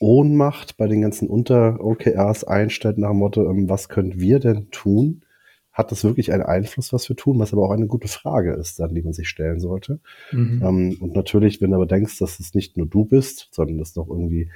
Ohnmacht 0.00 0.76
bei 0.76 0.88
den 0.88 1.02
ganzen 1.02 1.28
Unter-OKRs 1.28 2.44
einstellt 2.44 2.98
nach 2.98 3.10
dem 3.10 3.18
Motto, 3.18 3.48
ähm, 3.48 3.68
was 3.68 3.88
können 3.88 4.18
wir 4.18 4.38
denn 4.38 4.70
tun? 4.70 5.24
Hat 5.72 5.90
das 5.90 6.04
wirklich 6.04 6.32
einen 6.32 6.42
Einfluss, 6.42 6.92
was 6.92 7.08
wir 7.08 7.16
tun? 7.16 7.38
Was 7.38 7.52
aber 7.52 7.62
auch 7.62 7.70
eine 7.70 7.86
gute 7.86 8.08
Frage 8.08 8.52
ist, 8.54 8.78
dann, 8.78 8.94
die 8.94 9.02
man 9.02 9.14
sich 9.14 9.28
stellen 9.28 9.58
sollte. 9.58 10.00
Mhm. 10.30 10.62
Ähm, 10.62 10.96
und 11.00 11.14
natürlich, 11.14 11.60
wenn 11.60 11.70
du 11.70 11.76
aber 11.76 11.86
denkst, 11.86 12.18
dass 12.18 12.40
es 12.40 12.54
nicht 12.54 12.76
nur 12.76 12.86
du 12.86 13.04
bist, 13.04 13.48
sondern 13.52 13.78
dass 13.78 13.96
noch 13.96 14.08
irgendwie 14.08 14.50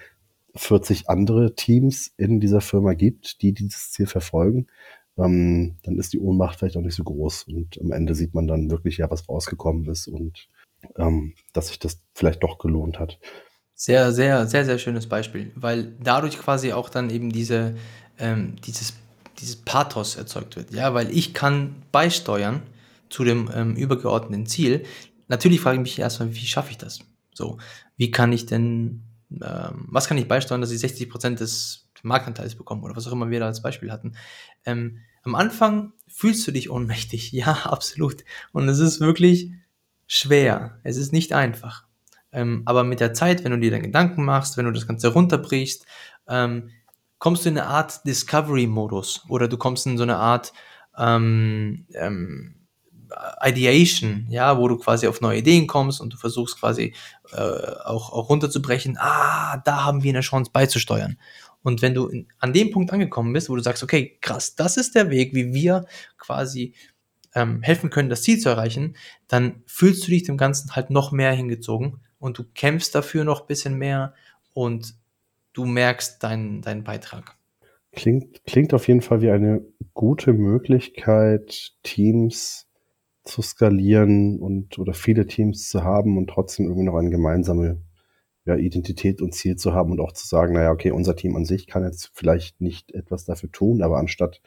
40 0.54 1.08
andere 1.08 1.54
Teams 1.54 2.12
in 2.16 2.40
dieser 2.40 2.60
Firma 2.60 2.94
gibt, 2.94 3.42
die 3.42 3.52
dieses 3.52 3.92
Ziel 3.92 4.06
verfolgen, 4.06 4.66
ähm, 5.18 5.76
dann 5.82 5.98
ist 5.98 6.12
die 6.12 6.20
Ohnmacht 6.20 6.58
vielleicht 6.58 6.76
auch 6.76 6.82
nicht 6.82 6.94
so 6.94 7.04
groß. 7.04 7.44
Und 7.44 7.80
am 7.80 7.92
Ende 7.92 8.14
sieht 8.14 8.34
man 8.34 8.46
dann 8.46 8.70
wirklich 8.70 8.98
ja, 8.98 9.10
was 9.10 9.28
rausgekommen 9.28 9.86
ist 9.86 10.08
und 10.08 10.48
ähm, 10.96 11.34
dass 11.52 11.68
sich 11.68 11.78
das 11.78 12.02
vielleicht 12.14 12.42
doch 12.42 12.58
gelohnt 12.58 12.98
hat. 12.98 13.18
Sehr, 13.74 14.12
sehr, 14.12 14.46
sehr, 14.46 14.64
sehr 14.64 14.78
schönes 14.78 15.06
Beispiel, 15.06 15.52
weil 15.54 15.94
dadurch 16.02 16.38
quasi 16.38 16.72
auch 16.72 16.88
dann 16.88 17.10
eben 17.10 17.30
diese, 17.30 17.76
ähm, 18.18 18.56
dieses, 18.64 18.94
dieses 19.38 19.56
Pathos 19.56 20.16
erzeugt 20.16 20.56
wird. 20.56 20.72
Ja, 20.72 20.94
weil 20.94 21.10
ich 21.10 21.34
kann 21.34 21.76
beisteuern 21.92 22.62
zu 23.10 23.24
dem 23.24 23.50
ähm, 23.54 23.76
übergeordneten 23.76 24.46
Ziel. 24.46 24.84
Natürlich 25.28 25.60
frage 25.60 25.76
ich 25.76 25.82
mich 25.82 25.98
erstmal, 25.98 26.34
wie 26.34 26.46
schaffe 26.46 26.70
ich 26.70 26.78
das? 26.78 27.00
So, 27.34 27.58
wie 27.96 28.10
kann 28.10 28.32
ich 28.32 28.46
denn, 28.46 29.02
ähm, 29.30 29.86
was 29.88 30.08
kann 30.08 30.16
ich 30.16 30.28
beisteuern, 30.28 30.62
dass 30.62 30.70
ich 30.70 30.78
60 30.78 31.10
Prozent 31.10 31.40
des 31.40 31.85
Marktanteils 32.04 32.54
bekomme 32.54 32.82
oder 32.82 32.96
was 32.96 33.06
auch 33.06 33.12
immer 33.12 33.30
wir 33.30 33.40
da 33.40 33.46
als 33.46 33.62
Beispiel 33.62 33.92
hatten. 33.92 34.16
Ähm, 34.64 34.98
am 35.22 35.34
Anfang 35.34 35.92
fühlst 36.06 36.46
du 36.46 36.52
dich 36.52 36.70
ohnmächtig, 36.70 37.32
ja, 37.32 37.52
absolut. 37.64 38.24
Und 38.52 38.68
es 38.68 38.78
ist 38.78 39.00
wirklich 39.00 39.52
schwer. 40.06 40.78
Es 40.84 40.96
ist 40.96 41.12
nicht 41.12 41.32
einfach. 41.32 41.84
Ähm, 42.32 42.62
aber 42.64 42.84
mit 42.84 43.00
der 43.00 43.14
Zeit, 43.14 43.44
wenn 43.44 43.52
du 43.52 43.58
dir 43.58 43.70
dann 43.70 43.82
Gedanken 43.82 44.24
machst, 44.24 44.56
wenn 44.56 44.66
du 44.66 44.72
das 44.72 44.86
Ganze 44.86 45.08
runterbrichst, 45.08 45.86
ähm, 46.28 46.70
kommst 47.18 47.44
du 47.44 47.48
in 47.48 47.58
eine 47.58 47.66
Art 47.66 48.04
Discovery-Modus 48.06 49.24
oder 49.28 49.48
du 49.48 49.56
kommst 49.56 49.86
in 49.86 49.96
so 49.96 50.02
eine 50.02 50.16
Art 50.16 50.52
ähm, 50.98 51.86
ähm, 51.94 52.56
Ideation, 53.42 54.26
ja, 54.28 54.58
wo 54.58 54.68
du 54.68 54.76
quasi 54.78 55.06
auf 55.06 55.20
neue 55.20 55.38
Ideen 55.38 55.66
kommst 55.66 56.00
und 56.00 56.12
du 56.12 56.16
versuchst 56.16 56.58
quasi 56.58 56.94
äh, 57.32 57.36
auch, 57.84 58.12
auch 58.12 58.28
runterzubrechen, 58.28 58.96
ah, 58.98 59.58
da 59.58 59.84
haben 59.84 60.02
wir 60.02 60.10
eine 60.10 60.20
Chance 60.20 60.50
beizusteuern. 60.52 61.16
Und 61.66 61.82
wenn 61.82 61.94
du 61.94 62.06
in, 62.06 62.28
an 62.38 62.52
dem 62.52 62.70
Punkt 62.70 62.92
angekommen 62.92 63.32
bist, 63.32 63.50
wo 63.50 63.56
du 63.56 63.60
sagst, 63.60 63.82
okay, 63.82 64.18
krass, 64.20 64.54
das 64.54 64.76
ist 64.76 64.94
der 64.94 65.10
Weg, 65.10 65.34
wie 65.34 65.52
wir 65.52 65.84
quasi 66.16 66.74
ähm, 67.34 67.60
helfen 67.60 67.90
können, 67.90 68.08
das 68.08 68.22
Ziel 68.22 68.38
zu 68.38 68.48
erreichen, 68.48 68.94
dann 69.26 69.64
fühlst 69.66 70.06
du 70.06 70.12
dich 70.12 70.22
dem 70.22 70.36
Ganzen 70.36 70.76
halt 70.76 70.90
noch 70.90 71.10
mehr 71.10 71.32
hingezogen 71.32 71.98
und 72.20 72.38
du 72.38 72.44
kämpfst 72.54 72.94
dafür 72.94 73.24
noch 73.24 73.40
ein 73.40 73.46
bisschen 73.48 73.76
mehr 73.78 74.14
und 74.54 74.94
du 75.54 75.64
merkst 75.64 76.22
deinen, 76.22 76.62
deinen 76.62 76.84
Beitrag. 76.84 77.36
Klingt, 77.90 78.44
klingt 78.44 78.72
auf 78.72 78.86
jeden 78.86 79.00
Fall 79.00 79.20
wie 79.20 79.30
eine 79.30 79.60
gute 79.92 80.34
Möglichkeit, 80.34 81.72
Teams 81.82 82.68
zu 83.24 83.42
skalieren 83.42 84.38
und 84.38 84.78
oder 84.78 84.94
viele 84.94 85.26
Teams 85.26 85.68
zu 85.68 85.82
haben 85.82 86.16
und 86.16 86.28
trotzdem 86.28 86.66
irgendwie 86.66 86.84
noch 86.86 86.94
eine 86.94 87.10
gemeinsame 87.10 87.82
ja, 88.46 88.56
Identität 88.56 89.20
und 89.20 89.34
Ziel 89.34 89.56
zu 89.56 89.74
haben 89.74 89.90
und 89.90 90.00
auch 90.00 90.12
zu 90.12 90.26
sagen, 90.26 90.54
naja, 90.54 90.70
okay, 90.70 90.92
unser 90.92 91.16
Team 91.16 91.36
an 91.36 91.44
sich 91.44 91.66
kann 91.66 91.84
jetzt 91.84 92.12
vielleicht 92.14 92.60
nicht 92.60 92.94
etwas 92.94 93.24
dafür 93.24 93.50
tun, 93.50 93.82
aber 93.82 93.98
anstatt 93.98 94.40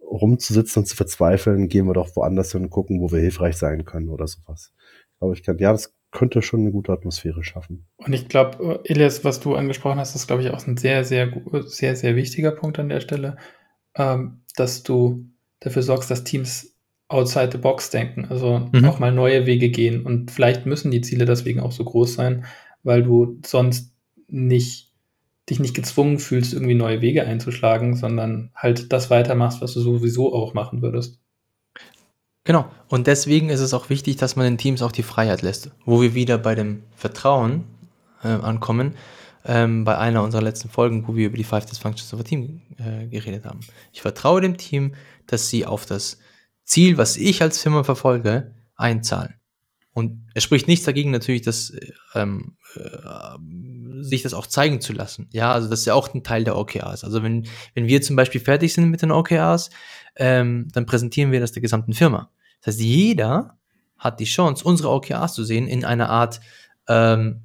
rumzusitzen 0.00 0.82
und 0.82 0.86
zu 0.86 0.94
verzweifeln, 0.94 1.68
gehen 1.68 1.86
wir 1.86 1.94
doch 1.94 2.14
woanders 2.14 2.52
hin 2.52 2.62
und 2.62 2.70
gucken, 2.70 3.00
wo 3.00 3.10
wir 3.10 3.18
hilfreich 3.18 3.56
sein 3.56 3.84
können 3.84 4.10
oder 4.10 4.26
sowas. 4.26 4.72
Aber 5.18 5.32
ich 5.32 5.42
kann, 5.42 5.58
ja, 5.58 5.72
das 5.72 5.94
könnte 6.12 6.42
schon 6.42 6.60
eine 6.60 6.70
gute 6.70 6.92
Atmosphäre 6.92 7.42
schaffen. 7.42 7.86
Und 7.96 8.12
ich 8.12 8.28
glaube, 8.28 8.80
Elias, 8.84 9.24
was 9.24 9.40
du 9.40 9.54
angesprochen 9.54 9.98
hast, 9.98 10.14
ist, 10.14 10.26
glaube 10.26 10.42
ich, 10.42 10.50
auch 10.50 10.64
ein 10.66 10.76
sehr, 10.76 11.04
sehr, 11.04 11.32
sehr, 11.64 11.96
sehr 11.96 12.14
wichtiger 12.14 12.52
Punkt 12.52 12.78
an 12.78 12.88
der 12.88 13.00
Stelle, 13.00 13.36
ähm, 13.96 14.42
dass 14.54 14.82
du 14.82 15.26
dafür 15.60 15.82
sorgst, 15.82 16.10
dass 16.10 16.24
Teams 16.24 16.74
outside 17.08 17.50
the 17.52 17.58
box 17.58 17.90
denken, 17.90 18.26
also 18.28 18.68
mhm. 18.72 18.84
auch 18.84 18.98
mal 18.98 19.12
neue 19.12 19.46
Wege 19.46 19.70
gehen. 19.70 20.04
Und 20.04 20.30
vielleicht 20.30 20.66
müssen 20.66 20.90
die 20.90 21.00
Ziele 21.00 21.24
deswegen 21.24 21.60
auch 21.60 21.72
so 21.72 21.84
groß 21.84 22.14
sein, 22.14 22.44
weil 22.86 23.02
du 23.02 23.38
sonst 23.44 23.92
nicht 24.28 24.86
dich 25.48 25.60
nicht 25.60 25.74
gezwungen 25.74 26.18
fühlst, 26.18 26.52
irgendwie 26.52 26.74
neue 26.74 27.00
Wege 27.00 27.24
einzuschlagen, 27.24 27.94
sondern 27.94 28.50
halt 28.54 28.92
das 28.92 29.10
weitermachst, 29.10 29.60
was 29.60 29.74
du 29.74 29.80
sowieso 29.80 30.34
auch 30.34 30.54
machen 30.54 30.82
würdest. 30.82 31.20
Genau. 32.42 32.68
Und 32.88 33.06
deswegen 33.06 33.48
ist 33.48 33.60
es 33.60 33.74
auch 33.74 33.90
wichtig, 33.90 34.16
dass 34.16 34.36
man 34.36 34.46
den 34.46 34.58
Teams 34.58 34.82
auch 34.82 34.92
die 34.92 35.02
Freiheit 35.02 35.42
lässt. 35.42 35.70
Wo 35.84 36.02
wir 36.02 36.14
wieder 36.14 36.38
bei 36.38 36.54
dem 36.54 36.82
Vertrauen 36.96 37.64
äh, 38.22 38.28
ankommen, 38.28 38.94
ähm, 39.44 39.84
bei 39.84 39.96
einer 39.98 40.22
unserer 40.22 40.42
letzten 40.42 40.68
Folgen, 40.68 41.06
wo 41.06 41.14
wir 41.14 41.26
über 41.26 41.36
die 41.36 41.44
Five 41.44 41.66
Dysfunctions 41.66 42.12
of 42.12 42.20
a 42.20 42.22
Team 42.24 42.62
äh, 42.78 43.06
geredet 43.06 43.44
haben. 43.44 43.60
Ich 43.92 44.02
vertraue 44.02 44.40
dem 44.40 44.56
Team, 44.56 44.94
dass 45.26 45.48
sie 45.48 45.66
auf 45.66 45.86
das 45.86 46.18
Ziel, 46.64 46.98
was 46.98 47.16
ich 47.16 47.42
als 47.42 47.62
Firma 47.62 47.84
verfolge, 47.84 48.52
einzahlen. 48.76 49.34
Und 49.96 50.26
es 50.34 50.42
spricht 50.42 50.68
nichts 50.68 50.84
dagegen, 50.84 51.10
natürlich, 51.10 51.40
dass, 51.40 51.72
ähm, 52.14 52.58
äh, 52.74 54.02
sich 54.02 54.20
das 54.20 54.34
auch 54.34 54.46
zeigen 54.46 54.82
zu 54.82 54.92
lassen. 54.92 55.26
Ja, 55.32 55.54
also 55.54 55.70
das 55.70 55.80
ist 55.80 55.86
ja 55.86 55.94
auch 55.94 56.12
ein 56.12 56.22
Teil 56.22 56.44
der 56.44 56.58
OKRs. 56.58 57.02
Also 57.02 57.22
wenn, 57.22 57.46
wenn 57.72 57.86
wir 57.86 58.02
zum 58.02 58.14
Beispiel 58.14 58.42
fertig 58.42 58.74
sind 58.74 58.90
mit 58.90 59.00
den 59.00 59.10
OKRs, 59.10 59.70
ähm, 60.16 60.68
dann 60.74 60.84
präsentieren 60.84 61.32
wir 61.32 61.40
das 61.40 61.52
der 61.52 61.62
gesamten 61.62 61.94
Firma. 61.94 62.28
Das 62.60 62.74
heißt, 62.74 62.84
jeder 62.84 63.56
hat 63.96 64.20
die 64.20 64.26
Chance, 64.26 64.64
unsere 64.66 64.90
OKRs 64.90 65.32
zu 65.32 65.44
sehen 65.44 65.66
in 65.66 65.82
einer 65.86 66.10
Art 66.10 66.40
ähm, 66.88 67.44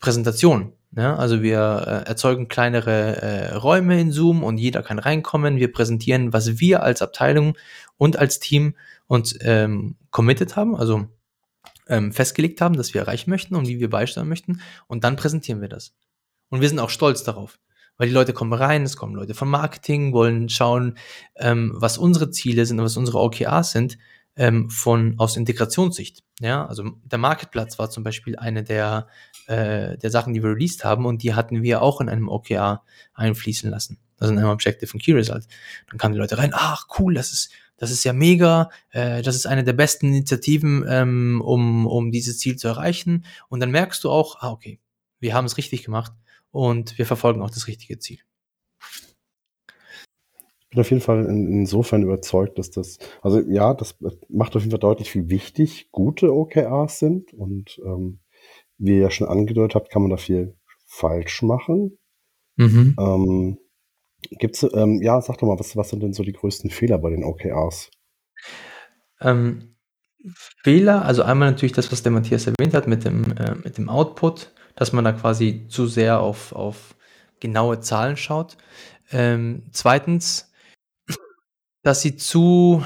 Präsentation. 0.00 0.72
Ja, 0.96 1.14
also 1.14 1.42
wir 1.42 1.84
äh, 1.86 2.08
erzeugen 2.08 2.48
kleinere 2.48 3.22
äh, 3.22 3.54
Räume 3.54 4.00
in 4.00 4.10
Zoom 4.10 4.42
und 4.42 4.58
jeder 4.58 4.82
kann 4.82 4.98
reinkommen. 4.98 5.58
Wir 5.58 5.72
präsentieren, 5.72 6.32
was 6.32 6.58
wir 6.58 6.82
als 6.82 7.02
Abteilung 7.02 7.56
und 7.98 8.18
als 8.18 8.40
Team 8.40 8.74
uns 9.06 9.38
ähm, 9.42 9.94
committed 10.10 10.56
haben, 10.56 10.74
also 10.74 11.06
ähm, 11.88 12.12
festgelegt 12.12 12.60
haben, 12.60 12.76
dass 12.76 12.94
wir 12.94 13.00
erreichen 13.00 13.30
möchten 13.30 13.54
und 13.54 13.68
wie 13.68 13.80
wir 13.80 13.90
beisteuern 13.90 14.28
möchten. 14.28 14.60
Und 14.86 15.04
dann 15.04 15.16
präsentieren 15.16 15.60
wir 15.60 15.68
das. 15.68 15.94
Und 16.48 16.60
wir 16.60 16.68
sind 16.68 16.78
auch 16.78 16.90
stolz 16.90 17.24
darauf. 17.24 17.58
Weil 17.98 18.08
die 18.08 18.14
Leute 18.14 18.32
kommen 18.32 18.52
rein, 18.52 18.82
es 18.84 18.96
kommen 18.96 19.14
Leute 19.14 19.34
vom 19.34 19.50
Marketing, 19.50 20.12
wollen 20.12 20.48
schauen, 20.48 20.96
ähm, 21.36 21.72
was 21.74 21.98
unsere 21.98 22.30
Ziele 22.30 22.64
sind 22.66 22.78
und 22.78 22.86
was 22.86 22.96
unsere 22.96 23.18
OKRs 23.18 23.72
sind 23.72 23.98
ähm, 24.36 24.70
von 24.70 25.14
aus 25.18 25.36
Integrationssicht. 25.36 26.22
Ja, 26.40 26.66
also 26.66 26.84
der 27.04 27.18
Marketplatz 27.18 27.78
war 27.78 27.90
zum 27.90 28.02
Beispiel 28.02 28.36
eine 28.36 28.62
der, 28.64 29.08
äh, 29.46 29.98
der 29.98 30.10
Sachen, 30.10 30.32
die 30.32 30.42
wir 30.42 30.50
released 30.50 30.84
haben 30.84 31.06
und 31.06 31.22
die 31.22 31.34
hatten 31.34 31.62
wir 31.62 31.82
auch 31.82 32.00
in 32.00 32.08
einem 32.08 32.28
OKR 32.28 32.82
einfließen 33.14 33.70
lassen. 33.70 33.98
Also 34.18 34.32
in 34.32 34.38
einem 34.38 34.50
Objective 34.50 34.92
und 34.92 35.02
Key 35.02 35.12
Result. 35.12 35.46
Dann 35.90 35.98
kamen 35.98 36.14
die 36.14 36.20
Leute 36.20 36.38
rein, 36.38 36.52
ach 36.54 36.86
cool, 36.98 37.14
das 37.14 37.32
ist, 37.32 37.50
das 37.82 37.90
ist 37.90 38.04
ja 38.04 38.12
mega, 38.12 38.70
äh, 38.90 39.22
das 39.22 39.34
ist 39.34 39.46
eine 39.46 39.64
der 39.64 39.72
besten 39.72 40.06
Initiativen, 40.06 40.84
ähm, 40.88 41.42
um, 41.44 41.88
um 41.88 42.12
dieses 42.12 42.38
Ziel 42.38 42.54
zu 42.54 42.68
erreichen. 42.68 43.24
Und 43.48 43.58
dann 43.58 43.72
merkst 43.72 44.04
du 44.04 44.08
auch, 44.08 44.36
ah, 44.38 44.52
okay, 44.52 44.78
wir 45.18 45.34
haben 45.34 45.46
es 45.46 45.56
richtig 45.56 45.82
gemacht 45.82 46.12
und 46.52 46.96
wir 46.96 47.06
verfolgen 47.06 47.42
auch 47.42 47.50
das 47.50 47.66
richtige 47.66 47.98
Ziel. 47.98 48.20
Ich 50.60 50.68
bin 50.70 50.78
auf 50.78 50.90
jeden 50.90 51.02
Fall 51.02 51.24
in, 51.24 51.48
insofern 51.48 52.04
überzeugt, 52.04 52.56
dass 52.56 52.70
das, 52.70 52.98
also 53.20 53.40
ja, 53.40 53.74
das 53.74 53.96
macht 54.28 54.54
auf 54.54 54.62
jeden 54.62 54.70
Fall 54.70 54.78
deutlich, 54.78 55.12
wie 55.16 55.28
wichtig 55.28 55.90
gute 55.90 56.32
OKRs 56.32 57.00
sind 57.00 57.34
und 57.34 57.80
ähm, 57.84 58.20
wie 58.78 58.92
ihr 58.92 59.02
ja 59.02 59.10
schon 59.10 59.26
angedeutet 59.26 59.74
habt, 59.74 59.90
kann 59.90 60.02
man 60.02 60.12
da 60.12 60.18
viel 60.18 60.54
falsch 60.86 61.42
machen. 61.42 61.98
Mhm. 62.54 62.94
Ähm, 62.96 63.58
gibt's, 64.30 64.66
ähm, 64.74 65.00
ja, 65.02 65.20
sag 65.20 65.38
doch 65.38 65.48
mal, 65.48 65.58
was, 65.58 65.76
was 65.76 65.90
sind 65.90 66.02
denn 66.02 66.12
so 66.12 66.22
die 66.22 66.32
größten 66.32 66.70
Fehler 66.70 66.98
bei 66.98 67.10
den 67.10 67.24
OKRs? 67.24 67.90
Ähm, 69.20 69.76
Fehler, 70.62 71.04
also 71.04 71.22
einmal 71.22 71.50
natürlich 71.50 71.72
das, 71.72 71.90
was 71.90 72.02
der 72.02 72.12
Matthias 72.12 72.46
erwähnt 72.46 72.74
hat 72.74 72.86
mit 72.86 73.04
dem, 73.04 73.32
äh, 73.36 73.54
mit 73.56 73.78
dem 73.78 73.88
Output 73.88 74.52
dass 74.74 74.92
man 74.92 75.04
da 75.04 75.12
quasi 75.12 75.66
zu 75.68 75.86
sehr 75.86 76.20
auf, 76.20 76.52
auf 76.52 76.96
genaue 77.40 77.80
Zahlen 77.80 78.16
schaut. 78.16 78.56
Ähm, 79.10 79.64
zweitens, 79.72 80.50
dass 81.82 82.00
sie 82.00 82.16
zu, 82.16 82.82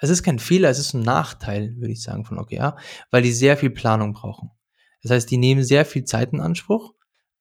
es 0.00 0.10
ist 0.10 0.22
kein 0.22 0.38
Fehler, 0.38 0.70
es 0.70 0.78
ist 0.78 0.94
ein 0.94 1.02
Nachteil, 1.02 1.76
würde 1.76 1.92
ich 1.92 2.02
sagen, 2.02 2.24
von 2.24 2.38
OKR, 2.38 2.76
weil 3.10 3.22
die 3.22 3.32
sehr 3.32 3.56
viel 3.56 3.70
Planung 3.70 4.14
brauchen. 4.14 4.50
Das 5.02 5.12
heißt, 5.12 5.30
die 5.30 5.36
nehmen 5.36 5.62
sehr 5.62 5.84
viel 5.84 6.04
Zeit 6.04 6.32
in 6.32 6.40
Anspruch, 6.40 6.94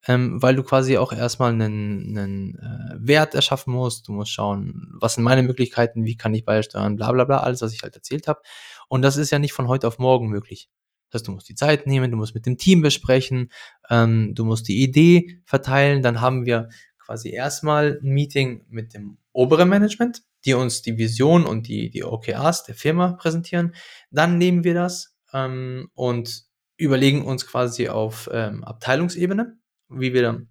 ähm, 0.07 0.41
weil 0.41 0.55
du 0.55 0.63
quasi 0.63 0.97
auch 0.97 1.13
erstmal 1.13 1.51
einen, 1.51 2.17
einen 2.17 2.55
äh, 2.59 2.95
Wert 2.97 3.35
erschaffen 3.35 3.73
musst. 3.73 4.07
Du 4.07 4.11
musst 4.11 4.31
schauen, 4.31 4.91
was 4.99 5.15
sind 5.15 5.23
meine 5.23 5.43
Möglichkeiten, 5.43 6.05
wie 6.05 6.17
kann 6.17 6.33
ich 6.33 6.45
beisteuern, 6.45 6.95
bla 6.95 7.11
bla 7.11 7.23
bla, 7.23 7.37
alles, 7.37 7.61
was 7.61 7.73
ich 7.73 7.83
halt 7.83 7.95
erzählt 7.95 8.27
habe. 8.27 8.41
Und 8.89 9.01
das 9.01 9.17
ist 9.17 9.31
ja 9.31 9.39
nicht 9.39 9.53
von 9.53 9.67
heute 9.67 9.87
auf 9.87 9.99
morgen 9.99 10.27
möglich. 10.27 10.69
Das 11.09 11.19
heißt, 11.19 11.27
du 11.27 11.31
musst 11.31 11.47
die 11.47 11.55
Zeit 11.55 11.87
nehmen, 11.87 12.11
du 12.11 12.17
musst 12.17 12.35
mit 12.35 12.45
dem 12.45 12.57
Team 12.57 12.81
besprechen, 12.81 13.51
ähm, 13.89 14.33
du 14.33 14.45
musst 14.45 14.67
die 14.67 14.81
Idee 14.81 15.41
verteilen. 15.45 16.01
Dann 16.01 16.21
haben 16.21 16.45
wir 16.45 16.69
quasi 16.99 17.29
erstmal 17.29 17.99
ein 18.01 18.09
Meeting 18.09 18.65
mit 18.69 18.93
dem 18.93 19.17
oberen 19.31 19.69
Management, 19.69 20.23
die 20.45 20.53
uns 20.53 20.81
die 20.81 20.97
Vision 20.97 21.45
und 21.45 21.67
die, 21.67 21.89
die 21.89 22.03
OKRs 22.03 22.63
der 22.63 22.75
Firma 22.75 23.13
präsentieren. 23.13 23.75
Dann 24.11 24.37
nehmen 24.37 24.63
wir 24.63 24.73
das 24.73 25.15
ähm, 25.33 25.89
und 25.93 26.45
überlegen 26.77 27.23
uns 27.23 27.45
quasi 27.45 27.89
auf 27.89 28.29
ähm, 28.31 28.63
Abteilungsebene, 28.63 29.57
wie 29.99 30.13
wir 30.13 30.45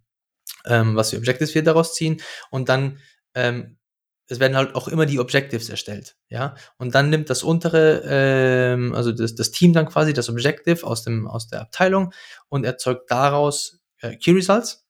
ähm, 0.67 0.97
was 0.97 1.11
für 1.11 1.17
Objectives 1.17 1.55
wir 1.55 1.63
daraus 1.63 1.95
ziehen. 1.95 2.21
Und 2.51 2.69
dann 2.69 2.99
ähm, 3.35 3.79
es 4.33 4.41
werden 4.41 4.57
halt 4.57 4.75
auch 4.75 4.89
immer 4.89 5.05
die 5.05 5.21
Objectives 5.21 5.69
erstellt, 5.69 6.17
ja. 6.29 6.55
Und 6.79 6.95
dann 6.95 7.11
nimmt 7.11 7.29
das 7.29 7.43
untere, 7.43 8.03
ähm, 8.07 8.95
also 8.95 9.13
das, 9.13 9.35
das 9.35 9.51
Team 9.51 9.73
dann 9.73 9.87
quasi 9.87 10.13
das 10.13 10.29
Objective 10.31 10.87
aus 10.87 11.03
dem 11.03 11.27
aus 11.27 11.49
der 11.49 11.61
Abteilung 11.61 12.13
und 12.49 12.65
erzeugt 12.65 13.11
daraus 13.11 13.81
äh, 14.01 14.17
Key 14.17 14.33
Results. 14.33 14.87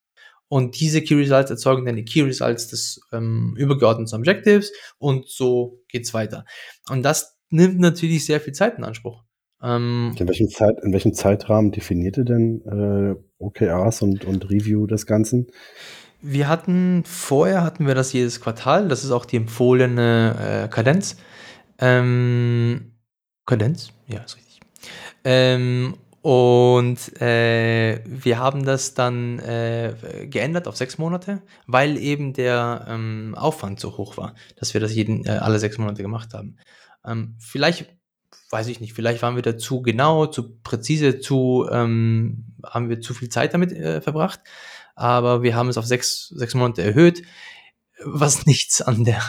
Und 0.49 0.79
diese 0.79 1.03
Key 1.03 1.15
Results 1.15 1.51
erzeugen 1.51 1.87
dann 1.87 1.97
die 1.97 2.05
Key 2.05 2.23
Results 2.23 2.69
des 2.69 3.01
ähm, 3.11 3.55
übergeordneten 3.57 4.15
Objectives 4.19 4.71
und 4.99 5.29
so 5.29 5.83
geht's 5.89 6.13
weiter. 6.13 6.45
Und 6.89 7.03
das 7.03 7.39
nimmt 7.49 7.81
natürlich 7.81 8.27
sehr 8.27 8.41
viel 8.41 8.53
Zeit 8.53 8.77
in 8.77 8.85
Anspruch. 8.85 9.25
Ähm, 9.63 10.15
in, 10.19 10.29
welchem 10.29 10.49
Zeit, 10.49 10.77
in 10.83 10.93
welchem 10.93 11.15
Zeitrahmen 11.15 11.71
definiert 11.71 12.17
ihr 12.17 12.25
denn 12.25 12.63
äh, 12.67 13.15
OKRs 13.39 14.03
und, 14.03 14.25
und 14.25 14.51
Review 14.51 14.87
des 14.87 15.07
Ganzen? 15.07 15.47
Wir 16.21 16.49
hatten 16.49 17.03
vorher 17.05 17.63
hatten 17.63 17.87
wir 17.87 17.95
das 17.95 18.13
jedes 18.13 18.41
Quartal. 18.41 18.89
Das 18.89 19.05
ist 19.05 19.11
auch 19.11 19.25
die 19.25 19.37
empfohlene 19.37 20.65
äh, 20.65 20.69
Kadenz. 20.69 21.17
Ähm, 21.79 22.93
Kadenz? 23.45 23.93
Ja, 24.07 24.21
ist 24.21 24.37
richtig. 24.37 24.61
Ähm, 25.25 25.95
und 26.23 27.21
äh, 27.21 28.01
wir 28.05 28.39
haben 28.39 28.65
das 28.65 28.95
dann 28.95 29.41
äh, 29.41 29.95
geändert 30.31 30.69
auf 30.69 30.77
sechs 30.77 30.97
Monate, 30.97 31.43
weil 31.67 31.97
eben 31.99 32.33
der 32.33 32.87
ähm, 32.89 33.35
Aufwand 33.37 33.81
so 33.81 33.97
hoch 33.97 34.17
war, 34.17 34.37
dass 34.57 34.73
wir 34.73 34.81
das 34.81 34.95
jeden, 34.95 35.27
äh, 35.27 35.31
alle 35.31 35.59
sechs 35.59 35.79
Monate 35.79 36.03
gemacht 36.03 36.33
haben. 36.35 36.59
Ähm, 37.05 37.35
vielleicht, 37.41 37.87
weiß 38.51 38.67
ich 38.69 38.81
nicht, 38.81 38.93
vielleicht 38.93 39.23
waren 39.23 39.37
wir 39.37 39.43
da 39.43 39.57
zu 39.57 39.83
genau, 39.83 40.27
zu 40.27 40.57
präzise, 40.63 41.21
zu, 41.21 41.67
ähm, 41.71 42.55
haben 42.65 42.89
wir 42.89 43.01
zu 43.01 43.15
viel 43.15 43.29
Zeit 43.29 43.55
damit 43.55 43.73
äh, 43.73 44.01
verbracht 44.01 44.41
aber 44.95 45.43
wir 45.43 45.57
haben 45.57 45.69
es 45.69 45.79
auf 45.79 45.87
sechs, 45.87 46.29
sechs 46.29 46.55
Monate 46.55 46.83
erhöht, 46.83 47.23
was 48.05 48.47
nichts 48.47 48.83
an, 48.83 49.05
der, 49.05 49.23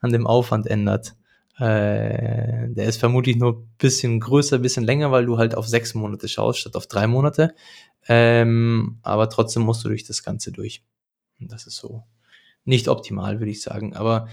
an 0.00 0.12
dem 0.12 0.26
Aufwand 0.26 0.66
ändert. 0.66 1.16
Äh, 1.58 2.68
der 2.68 2.84
ist 2.84 2.98
vermutlich 2.98 3.36
nur 3.36 3.54
ein 3.54 3.74
bisschen 3.78 4.20
größer, 4.20 4.56
ein 4.56 4.62
bisschen 4.62 4.84
länger, 4.84 5.10
weil 5.10 5.24
du 5.24 5.38
halt 5.38 5.54
auf 5.54 5.66
sechs 5.66 5.94
Monate 5.94 6.28
schaust, 6.28 6.58
statt 6.60 6.76
auf 6.76 6.86
drei 6.86 7.06
Monate. 7.06 7.54
Ähm, 8.08 8.98
aber 9.02 9.30
trotzdem 9.30 9.62
musst 9.62 9.84
du 9.84 9.88
durch 9.88 10.04
das 10.04 10.22
Ganze 10.22 10.52
durch. 10.52 10.84
Und 11.40 11.50
das 11.50 11.66
ist 11.66 11.76
so 11.76 12.04
nicht 12.64 12.88
optimal, 12.88 13.38
würde 13.38 13.50
ich 13.50 13.62
sagen. 13.62 13.96
Aber 13.96 14.28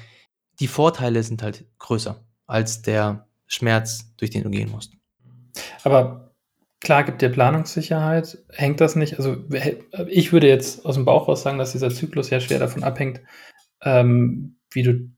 die 0.60 0.68
Vorteile 0.68 1.24
sind 1.24 1.42
halt 1.42 1.66
größer 1.80 2.24
als 2.46 2.82
der 2.82 3.28
Schmerz, 3.54 4.14
durch 4.18 4.32
den 4.32 4.44
du 4.44 4.50
gehen 4.50 4.72
musst. 4.72 4.94
Aber 5.84 6.24
Klar 6.84 7.06
gibt 7.06 7.22
dir 7.22 7.30
Planungssicherheit. 7.30 8.40
Hängt 8.52 8.82
das 8.82 8.98
nicht? 8.98 9.18
Also 9.18 9.38
ich 10.08 10.34
würde 10.34 10.50
jetzt 10.50 10.86
aus 10.86 10.96
dem 10.96 11.06
Bauch 11.06 11.30
raus 11.30 11.42
sagen, 11.42 11.58
dass 11.58 11.72
dieser 11.72 11.90
Zyklus 11.90 12.30
ja 12.30 12.42
schwer 12.42 12.60
davon 12.60 12.84
abhängt, 12.84 13.22
ähm, 13.82 14.58
wie 14.70 14.84
du 14.84 15.10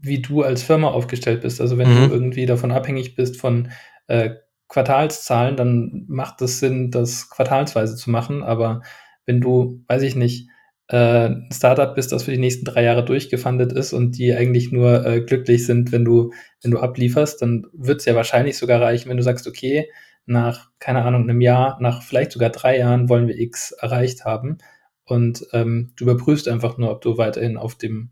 wie 0.00 0.22
du 0.22 0.42
als 0.42 0.62
Firma 0.62 0.88
aufgestellt 0.88 1.42
bist. 1.42 1.60
Also 1.60 1.76
wenn 1.76 1.90
mhm. 1.90 2.08
du 2.08 2.14
irgendwie 2.14 2.46
davon 2.46 2.72
abhängig 2.72 3.14
bist 3.14 3.36
von 3.36 3.70
äh, 4.06 4.30
Quartalszahlen, 4.68 5.56
dann 5.56 6.06
macht 6.08 6.40
es 6.40 6.60
Sinn, 6.60 6.90
das 6.90 7.28
quartalsweise 7.28 7.94
zu 7.94 8.10
machen. 8.10 8.42
Aber 8.42 8.80
wenn 9.26 9.42
du, 9.42 9.84
weiß 9.86 10.02
ich 10.02 10.16
nicht, 10.16 10.48
äh, 10.88 11.26
ein 11.26 11.48
Startup 11.52 11.94
bist, 11.94 12.10
das 12.10 12.24
für 12.24 12.32
die 12.32 12.38
nächsten 12.38 12.64
drei 12.64 12.82
Jahre 12.84 13.04
durchgefundet 13.04 13.72
ist 13.72 13.92
und 13.92 14.16
die 14.16 14.32
eigentlich 14.32 14.72
nur 14.72 15.04
äh, 15.04 15.20
glücklich 15.20 15.66
sind, 15.66 15.92
wenn 15.92 16.06
du, 16.06 16.32
wenn 16.64 16.70
du 16.70 16.78
ablieferst, 16.78 17.42
dann 17.42 17.66
wird 17.72 18.00
es 18.00 18.06
ja 18.06 18.14
wahrscheinlich 18.14 18.56
sogar 18.56 18.80
reichen, 18.80 19.08
wenn 19.08 19.16
du 19.16 19.22
sagst, 19.22 19.46
okay, 19.46 19.90
nach, 20.26 20.70
keine 20.78 21.02
Ahnung, 21.02 21.22
einem 21.22 21.40
Jahr, 21.40 21.78
nach 21.80 22.02
vielleicht 22.02 22.32
sogar 22.32 22.50
drei 22.50 22.78
Jahren 22.78 23.08
wollen 23.08 23.28
wir 23.28 23.38
X 23.38 23.72
erreicht 23.72 24.24
haben. 24.24 24.58
Und 25.04 25.46
ähm, 25.52 25.92
du 25.96 26.04
überprüfst 26.04 26.48
einfach 26.48 26.78
nur, 26.78 26.90
ob 26.90 27.02
du 27.02 27.18
weiterhin 27.18 27.58
auf 27.58 27.74
dem, 27.74 28.10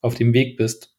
auf 0.00 0.16
dem 0.16 0.32
Weg 0.34 0.56
bist. 0.56 0.96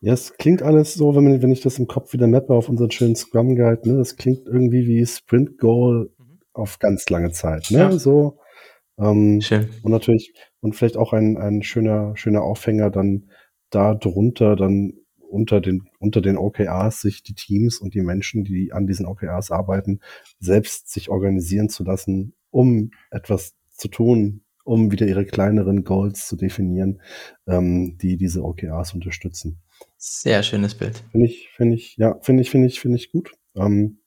Ja, 0.00 0.12
es 0.12 0.36
klingt 0.36 0.62
alles 0.62 0.94
so, 0.94 1.14
wenn, 1.14 1.24
man, 1.24 1.42
wenn 1.42 1.52
ich 1.52 1.60
das 1.60 1.78
im 1.78 1.86
Kopf 1.86 2.12
wieder 2.12 2.26
mappe 2.26 2.54
auf 2.54 2.68
unseren 2.68 2.90
schönen 2.90 3.16
Scrum 3.16 3.56
Guide, 3.56 3.88
ne, 3.88 3.98
das 3.98 4.16
klingt 4.16 4.46
irgendwie 4.46 4.86
wie 4.86 5.04
Sprint 5.06 5.58
Goal 5.58 6.10
mhm. 6.18 6.38
auf 6.52 6.78
ganz 6.78 7.08
lange 7.08 7.32
Zeit, 7.32 7.70
ne, 7.70 7.78
ja. 7.78 7.92
so. 7.92 8.38
Ähm, 8.98 9.40
Schön. 9.40 9.68
Und 9.82 9.92
natürlich, 9.92 10.34
und 10.60 10.74
vielleicht 10.74 10.96
auch 10.96 11.12
ein, 11.12 11.36
ein 11.36 11.62
schöner, 11.62 12.16
schöner 12.16 12.42
Aufhänger 12.42 12.90
dann 12.90 13.30
da 13.70 13.94
drunter 13.94 14.56
dann 14.56 14.94
unter 15.28 15.60
den, 15.60 15.88
unter 15.98 16.20
den 16.20 16.36
OKRs 16.36 17.00
sich 17.00 17.22
die 17.22 17.34
Teams 17.34 17.78
und 17.78 17.94
die 17.94 18.00
Menschen, 18.00 18.44
die 18.44 18.72
an 18.72 18.86
diesen 18.86 19.06
OKRs 19.06 19.50
arbeiten, 19.50 20.00
selbst 20.38 20.90
sich 20.90 21.10
organisieren 21.10 21.68
zu 21.68 21.84
lassen, 21.84 22.34
um 22.50 22.90
etwas 23.10 23.54
zu 23.70 23.88
tun, 23.88 24.42
um 24.64 24.90
wieder 24.90 25.06
ihre 25.06 25.24
kleineren 25.24 25.84
Goals 25.84 26.26
zu 26.26 26.36
definieren, 26.36 27.00
ähm, 27.46 27.96
die 27.98 28.16
diese 28.16 28.42
OKRs 28.42 28.94
unterstützen. 28.94 29.60
Sehr 29.96 30.42
schönes 30.42 30.74
Bild. 30.74 31.04
Finde 31.10 31.26
ich, 31.26 31.48
finde 31.54 31.74
ich, 31.74 31.96
ja, 31.96 32.18
finde 32.20 32.42
ich, 32.42 32.50
finde 32.50 32.66
ich, 32.66 32.80
finde 32.80 32.96
ich 32.96 33.10
gut. 33.10 33.32
Ähm, 33.56 33.98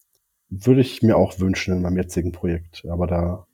würde 0.50 0.82
ich 0.82 1.02
mir 1.02 1.18
auch 1.18 1.40
wünschen 1.40 1.74
in 1.74 1.82
meinem 1.82 1.98
jetzigen 1.98 2.32
Projekt, 2.32 2.86
aber 2.90 3.08
da 3.08 3.48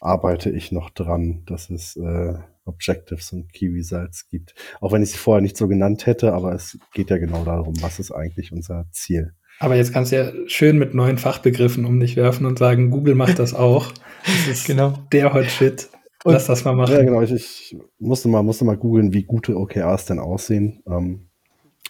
arbeite 0.00 0.50
ich 0.50 0.72
noch 0.72 0.90
dran, 0.90 1.42
dass 1.46 1.68
es 1.68 1.96
äh, 1.96 2.34
Objectives 2.68 3.32
und 3.32 3.52
Key 3.52 3.68
Results 3.68 4.28
gibt. 4.28 4.54
Auch 4.80 4.92
wenn 4.92 5.02
ich 5.02 5.10
sie 5.12 5.18
vorher 5.18 5.42
nicht 5.42 5.56
so 5.56 5.66
genannt 5.68 6.06
hätte, 6.06 6.32
aber 6.32 6.52
es 6.52 6.78
geht 6.94 7.10
ja 7.10 7.18
genau 7.18 7.44
darum, 7.44 7.74
was 7.80 7.98
ist 7.98 8.12
eigentlich 8.12 8.52
unser 8.52 8.86
Ziel. 8.92 9.32
Aber 9.60 9.74
jetzt 9.74 9.92
kannst 9.92 10.12
du 10.12 10.16
ja 10.16 10.32
schön 10.46 10.78
mit 10.78 10.94
neuen 10.94 11.18
Fachbegriffen 11.18 11.84
um 11.84 11.98
dich 11.98 12.16
werfen 12.16 12.46
und 12.46 12.58
sagen, 12.58 12.90
Google 12.90 13.14
macht 13.14 13.38
das 13.38 13.54
auch. 13.54 13.92
Das 14.24 14.58
ist 14.58 14.66
genau. 14.66 14.94
der 15.12 15.32
Hot 15.32 15.46
Shit. 15.46 15.88
Lass 16.24 16.46
das 16.46 16.64
mal 16.64 16.74
machen. 16.74 16.92
Ja, 16.92 17.02
genau. 17.02 17.22
Ich, 17.22 17.32
ich 17.32 17.76
musste 17.98 18.28
mal, 18.28 18.42
musste 18.42 18.64
mal 18.64 18.76
googeln, 18.76 19.14
wie 19.14 19.22
gute 19.22 19.56
OKRs 19.56 20.06
denn 20.06 20.18
aussehen. 20.18 20.82
Ähm, 20.86 21.28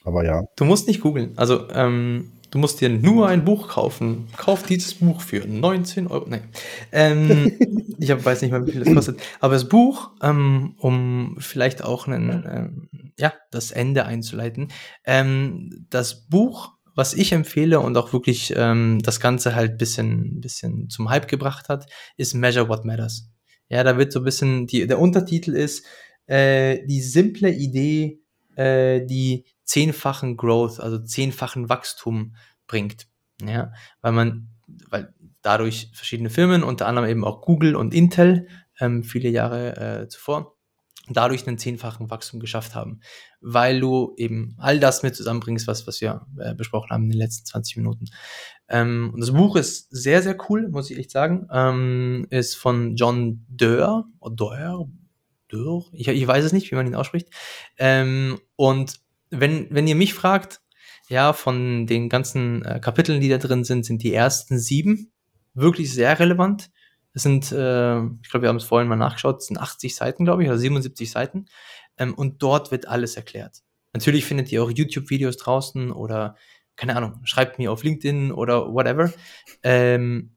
aber 0.05 0.25
ja. 0.25 0.45
Du 0.57 0.65
musst 0.67 0.87
nicht 0.87 1.01
googeln. 1.01 1.33
Also, 1.37 1.69
ähm, 1.71 2.33
Du 2.51 2.59
musst 2.59 2.81
dir 2.81 2.89
nur 2.89 3.29
ein 3.29 3.45
Buch 3.45 3.69
kaufen. 3.69 4.29
Kauf 4.37 4.63
dieses 4.63 4.95
Buch 4.95 5.21
für 5.21 5.47
19 5.47 6.07
Euro. 6.07 6.27
Nein. 6.29 6.49
Ähm, 6.93 7.53
ich 7.99 8.11
hab, 8.11 8.25
weiß 8.25 8.41
nicht 8.41 8.51
mal, 8.51 8.67
wie 8.67 8.73
viel 8.73 8.85
das 8.85 8.95
kostet. 8.95 9.21
Aber 9.41 9.55
das 9.55 9.69
Buch, 9.69 10.11
ähm, 10.23 10.75
um 10.79 11.37
vielleicht 11.39 11.85
auch 11.85 12.07
einen, 12.07 12.45
ähm, 12.51 13.13
ja, 13.19 13.35
das 13.51 13.71
Ende 13.71 14.07
einzuleiten. 14.07 14.69
Ähm, 15.05 15.87
das 15.91 16.27
Buch, 16.29 16.73
was 16.95 17.13
ich 17.13 17.33
empfehle 17.33 17.81
und 17.81 17.97
auch 17.99 18.15
wirklich 18.15 18.55
ähm, 18.57 19.01
das 19.03 19.21
Ganze 19.21 19.55
halt 19.55 19.77
bisschen, 19.77 20.41
bisschen 20.41 20.89
zum 20.89 21.11
Hype 21.11 21.29
gebracht 21.29 21.69
hat, 21.69 21.87
ist 22.17 22.35
Measure 22.35 22.69
What 22.69 22.85
Matters. 22.85 23.31
Ja, 23.69 23.85
da 23.85 23.99
wird 23.99 24.11
so 24.11 24.21
ein 24.21 24.25
bisschen, 24.25 24.67
die, 24.67 24.87
der 24.87 24.99
Untertitel 24.99 25.55
ist 25.55 25.85
äh, 26.27 26.79
die 26.87 27.03
simple 27.03 27.51
Idee, 27.51 28.21
äh, 28.57 29.05
die 29.05 29.45
zehnfachen 29.69 30.37
Growth, 30.39 30.81
also 30.81 30.99
zehnfachen 30.99 31.69
Wachstum 31.69 32.35
bringt. 32.67 33.07
Ja, 33.43 33.73
weil 34.01 34.13
man, 34.13 34.49
weil 34.89 35.15
dadurch 35.43 35.91
verschiedene 35.93 36.31
Firmen, 36.31 36.65
unter 36.65 36.87
anderem 36.89 37.09
eben 37.09 37.25
auch 37.25 37.43
Google 37.43 37.77
und 37.77 37.95
Intel, 37.95 38.49
ähm, 38.81 39.05
viele 39.05 39.29
Jahre 39.29 39.77
äh, 39.77 40.09
zuvor, 40.09 40.57
dadurch 41.11 41.47
einen 41.47 41.59
zehnfachen 41.59 42.11
Wachstum 42.11 42.41
geschafft 42.41 42.75
haben, 42.75 43.01
weil 43.41 43.81
du 43.81 44.15
eben 44.17 44.57
all 44.59 44.81
das 44.81 45.03
mit 45.03 45.15
zusammenbringst, 45.15 45.67
was, 45.67 45.87
was 45.87 46.01
wir 46.01 46.27
äh, 46.39 46.55
besprochen 46.55 46.91
haben 46.91 47.05
in 47.05 47.11
den 47.11 47.19
letzten 47.19 47.45
20 47.47 47.77
Minuten. 47.77 48.07
Ähm, 48.69 49.11
und 49.13 49.21
das 49.21 49.33
Buch 49.33 49.57
ist 49.57 49.89
sehr, 49.91 50.23
sehr 50.23 50.37
cool, 50.49 50.69
muss 50.69 50.91
ich 50.91 50.99
echt 50.99 51.11
sagen. 51.11 51.47
Ähm, 51.53 52.27
ist 52.31 52.57
von 52.57 52.97
John 52.97 53.45
Doerr, 53.49 54.07
Doerr, 54.21 54.89
Doerr, 55.49 55.85
ich, 55.93 56.09
ich 56.09 56.27
weiß 56.27 56.45
es 56.45 56.53
nicht, 56.53 56.71
wie 56.71 56.75
man 56.75 56.87
ihn 56.87 56.95
ausspricht. 56.95 57.29
Ähm, 57.77 58.39
und 58.57 59.01
wenn, 59.31 59.67
wenn 59.71 59.87
ihr 59.87 59.95
mich 59.95 60.15
fragt, 60.15 60.61
ja, 61.09 61.33
von 61.33 61.87
den 61.87 62.09
ganzen 62.09 62.65
äh, 62.65 62.81
Kapiteln, 62.81 63.21
die 63.21 63.29
da 63.29 63.39
drin 63.39 63.65
sind, 63.65 63.85
sind 63.85 64.03
die 64.03 64.13
ersten 64.13 64.59
sieben 64.59 65.13
wirklich 65.55 65.93
sehr 65.93 66.19
relevant. 66.19 66.71
Es 67.15 67.23
sind, 67.23 67.51
äh, 67.51 67.99
ich 67.99 68.31
glaube, 68.31 68.43
wir 68.43 68.49
haben 68.49 68.57
es 68.57 68.65
vorhin 68.65 68.89
mal 68.89 68.97
nachgeschaut, 68.97 69.41
es 69.41 69.47
sind 69.47 69.59
80 69.59 69.95
Seiten, 69.95 70.25
glaube 70.25 70.43
ich, 70.43 70.49
oder 70.49 70.59
77 70.59 71.11
Seiten. 71.11 71.47
Ähm, 71.97 72.15
und 72.15 72.43
dort 72.43 72.71
wird 72.71 72.87
alles 72.89 73.17
erklärt. 73.17 73.63
Natürlich 73.93 74.25
findet 74.25 74.53
ihr 74.53 74.63
auch 74.63 74.71
YouTube-Videos 74.71 75.37
draußen 75.39 75.91
oder, 75.91 76.37
keine 76.77 76.95
Ahnung, 76.95 77.21
schreibt 77.25 77.59
mir 77.59 77.73
auf 77.73 77.83
LinkedIn 77.83 78.31
oder 78.31 78.73
whatever. 78.73 79.13
Ähm, 79.63 80.35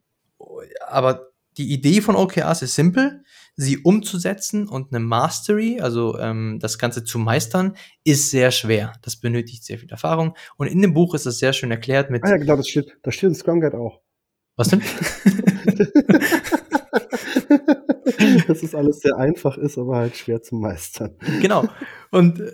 aber 0.87 1.27
die 1.57 1.71
Idee 1.71 2.01
von 2.01 2.15
OKRs 2.15 2.61
ist 2.61 2.75
simpel, 2.75 3.23
sie 3.55 3.79
umzusetzen 3.79 4.67
und 4.67 4.91
eine 4.93 4.99
Mastery, 4.99 5.79
also 5.81 6.17
ähm, 6.17 6.59
das 6.59 6.77
Ganze 6.77 7.03
zu 7.03 7.19
meistern, 7.19 7.75
ist 8.03 8.31
sehr 8.31 8.51
schwer. 8.51 8.93
Das 9.01 9.17
benötigt 9.17 9.63
sehr 9.63 9.77
viel 9.77 9.89
Erfahrung. 9.89 10.35
Und 10.57 10.67
in 10.67 10.81
dem 10.81 10.93
Buch 10.93 11.13
ist 11.13 11.25
das 11.25 11.39
sehr 11.39 11.53
schön 11.53 11.71
erklärt 11.71 12.09
mit. 12.09 12.23
Ah 12.23 12.29
ja, 12.29 12.37
genau, 12.37 12.55
das 12.55 12.67
steht, 12.67 12.97
das 13.03 13.15
steht 13.15 13.29
in 13.29 13.35
Scrum 13.35 13.61
Guide 13.61 13.77
auch. 13.77 14.01
Was 14.55 14.69
denn? 14.69 14.81
dass 18.51 18.63
es 18.63 18.75
alles 18.75 18.99
sehr 18.99 19.17
einfach 19.17 19.57
ist, 19.57 19.77
aber 19.77 19.95
halt 19.95 20.17
schwer 20.17 20.41
zu 20.41 20.55
meistern. 20.55 21.15
Genau. 21.41 21.67
Und 22.11 22.41
äh, 22.41 22.51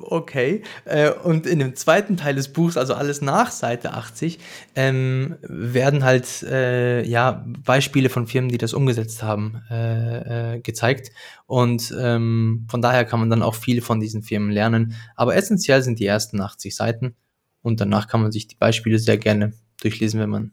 okay. 0.00 0.62
Äh, 0.84 1.10
und 1.10 1.46
in 1.46 1.58
dem 1.58 1.74
zweiten 1.74 2.16
Teil 2.16 2.36
des 2.36 2.52
Buchs, 2.52 2.76
also 2.76 2.94
alles 2.94 3.20
nach 3.20 3.50
Seite 3.50 3.94
80, 3.94 4.38
ähm, 4.76 5.36
werden 5.42 6.04
halt 6.04 6.44
äh, 6.44 7.02
ja 7.04 7.44
Beispiele 7.64 8.08
von 8.08 8.28
Firmen, 8.28 8.50
die 8.50 8.58
das 8.58 8.74
umgesetzt 8.74 9.22
haben, 9.22 9.62
äh, 9.70 10.54
äh, 10.54 10.60
gezeigt. 10.60 11.10
Und 11.46 11.92
ähm, 11.98 12.66
von 12.70 12.80
daher 12.80 13.04
kann 13.04 13.18
man 13.18 13.30
dann 13.30 13.42
auch 13.42 13.56
viel 13.56 13.80
von 13.80 13.98
diesen 13.98 14.22
Firmen 14.22 14.50
lernen. 14.50 14.94
Aber 15.16 15.34
essentiell 15.34 15.82
sind 15.82 15.98
die 15.98 16.06
ersten 16.06 16.40
80 16.40 16.76
Seiten 16.76 17.16
und 17.62 17.80
danach 17.80 18.06
kann 18.06 18.22
man 18.22 18.30
sich 18.30 18.46
die 18.46 18.56
Beispiele 18.56 19.00
sehr 19.00 19.18
gerne 19.18 19.52
durchlesen, 19.82 20.20
wenn 20.20 20.30
man 20.30 20.52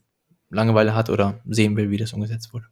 Langeweile 0.49 0.95
hat 0.95 1.09
oder 1.09 1.39
sehen 1.45 1.75
will, 1.77 1.91
wie 1.91 1.97
das 1.97 2.13
umgesetzt 2.13 2.53
wurde. 2.53 2.65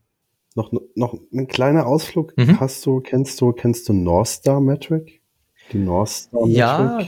Noch, 0.56 0.72
noch 0.96 1.16
ein 1.34 1.48
kleiner 1.48 1.88
Ausflug. 1.88 2.38
Mhm. 2.38 2.60
Hast 2.60 2.86
du, 2.86 3.02
kennst 3.02 3.42
du, 3.42 3.54
kennst 3.54 3.90
du 3.90 3.94
North 3.94 4.28
Star 4.28 4.62
Metric? 4.62 5.22
Die 5.72 5.80
North 5.80 6.10
Star 6.10 6.42
Metric? 6.42 6.58
Ja, 6.58 7.00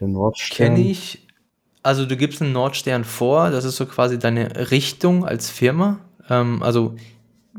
der 0.00 0.08
Nordstern. 0.08 0.74
Kenne 0.74 0.80
ich. 0.88 1.26
Also 1.82 2.04
du 2.04 2.16
gibst 2.16 2.42
einen 2.42 2.52
Nordstern 2.52 3.04
vor, 3.04 3.50
das 3.50 3.64
ist 3.64 3.76
so 3.76 3.86
quasi 3.86 4.18
deine 4.18 4.70
Richtung 4.70 5.24
als 5.24 5.50
Firma. 5.50 6.00
Ähm, 6.28 6.62
also 6.62 6.96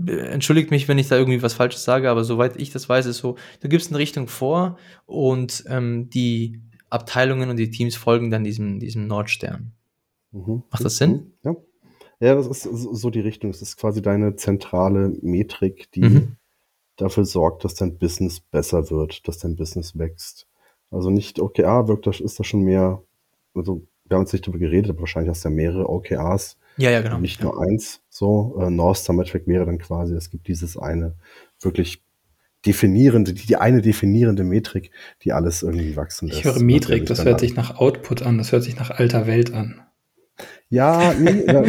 entschuldigt 0.05 0.69
mich, 0.69 0.87
wenn 0.87 0.97
ich 0.97 1.07
da 1.07 1.15
irgendwie 1.15 1.41
was 1.41 1.53
Falsches 1.53 1.83
sage, 1.83 2.09
aber 2.09 2.23
soweit 2.23 2.59
ich 2.59 2.71
das 2.71 2.89
weiß, 2.89 3.05
ist 3.05 3.17
so, 3.17 3.35
du 3.61 3.69
gibst 3.69 3.89
eine 3.89 3.99
Richtung 3.99 4.27
vor 4.27 4.77
und 5.05 5.63
ähm, 5.69 6.09
die 6.09 6.61
Abteilungen 6.89 7.49
und 7.49 7.57
die 7.57 7.71
Teams 7.71 7.95
folgen 7.95 8.29
dann 8.29 8.43
diesem, 8.43 8.79
diesem 8.79 9.07
Nordstern. 9.07 9.71
Mhm. 10.31 10.63
Macht 10.69 10.83
das 10.83 10.97
Sinn? 10.97 11.33
Ja. 11.43 11.55
Ja, 12.19 12.35
das 12.35 12.47
ist 12.47 12.63
so 12.63 13.09
die 13.09 13.19
Richtung. 13.19 13.51
Es 13.51 13.61
ist 13.61 13.77
quasi 13.77 14.01
deine 14.01 14.35
zentrale 14.35 15.09
Metrik, 15.21 15.91
die 15.91 16.01
mhm. 16.01 16.35
dafür 16.95 17.25
sorgt, 17.25 17.63
dass 17.63 17.75
dein 17.75 17.97
Business 17.97 18.39
besser 18.39 18.89
wird, 18.89 19.27
dass 19.27 19.37
dein 19.37 19.55
Business 19.55 19.97
wächst. 19.97 20.47
Also 20.89 21.09
nicht 21.09 21.39
OKR 21.39 21.87
wirkt 21.87 22.07
das, 22.07 22.19
ist 22.19 22.39
das 22.39 22.47
schon 22.47 22.61
mehr, 22.61 23.03
also 23.53 23.85
wir 24.05 24.15
haben 24.15 24.23
jetzt 24.23 24.33
nicht 24.33 24.47
darüber 24.47 24.59
geredet, 24.59 24.89
aber 24.89 25.01
wahrscheinlich 25.01 25.29
hast 25.29 25.43
du 25.43 25.49
ja 25.49 25.55
mehrere 25.55 25.89
OKRs. 25.89 26.57
Ja, 26.77 26.91
ja, 26.91 27.01
genau. 27.01 27.19
Nicht 27.19 27.39
ja. 27.39 27.45
nur 27.45 27.61
eins. 27.61 28.01
So, 28.09 28.57
äh, 28.61 28.69
North 28.69 28.97
Star 28.97 29.15
Metric 29.15 29.47
wäre 29.47 29.65
dann 29.65 29.79
quasi, 29.79 30.15
es 30.15 30.29
gibt 30.29 30.47
dieses 30.47 30.77
eine 30.77 31.15
wirklich 31.59 32.03
definierende, 32.65 33.33
die, 33.33 33.45
die 33.45 33.55
eine 33.57 33.81
definierende 33.81 34.43
Metrik, 34.43 34.91
die 35.23 35.33
alles 35.33 35.63
irgendwie 35.63 35.95
wachsen 35.95 36.27
lässt. 36.27 36.39
Ich 36.39 36.45
höre 36.45 36.59
Metrik, 36.59 37.05
das 37.05 37.25
hört 37.25 37.39
sich 37.39 37.55
nach 37.55 37.77
Output 37.77 38.21
an, 38.23 38.37
das 38.37 38.51
hört 38.51 38.63
sich 38.63 38.77
nach 38.77 38.91
alter 38.91 39.27
Welt 39.27 39.53
an. 39.53 39.81
Ja, 40.69 41.13
nee, 41.13 41.45
ja, 41.47 41.63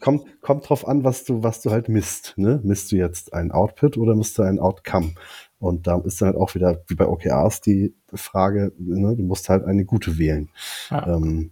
kommt, 0.00 0.40
kommt 0.42 0.68
drauf 0.68 0.86
an, 0.86 1.04
was 1.04 1.24
du, 1.24 1.42
was 1.42 1.62
du 1.62 1.70
halt 1.70 1.88
misst. 1.88 2.34
Ne? 2.36 2.60
Misst 2.62 2.92
du 2.92 2.96
jetzt 2.96 3.32
ein 3.32 3.52
Output 3.52 3.96
oder 3.96 4.14
misst 4.14 4.38
du 4.38 4.42
ein 4.42 4.58
Outcome? 4.58 5.12
Und 5.58 5.86
da 5.86 5.98
ist 6.04 6.20
dann 6.20 6.28
halt 6.28 6.36
auch 6.36 6.54
wieder, 6.54 6.82
wie 6.88 6.94
bei 6.94 7.06
OKRs, 7.06 7.62
die 7.62 7.94
Frage, 8.12 8.72
ne? 8.78 9.16
du 9.16 9.22
musst 9.22 9.48
halt 9.48 9.64
eine 9.64 9.84
gute 9.84 10.18
wählen. 10.18 10.50
Ah. 10.90 11.14
Ähm, 11.14 11.50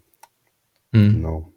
hm. 0.92 1.12
Genau. 1.14 1.52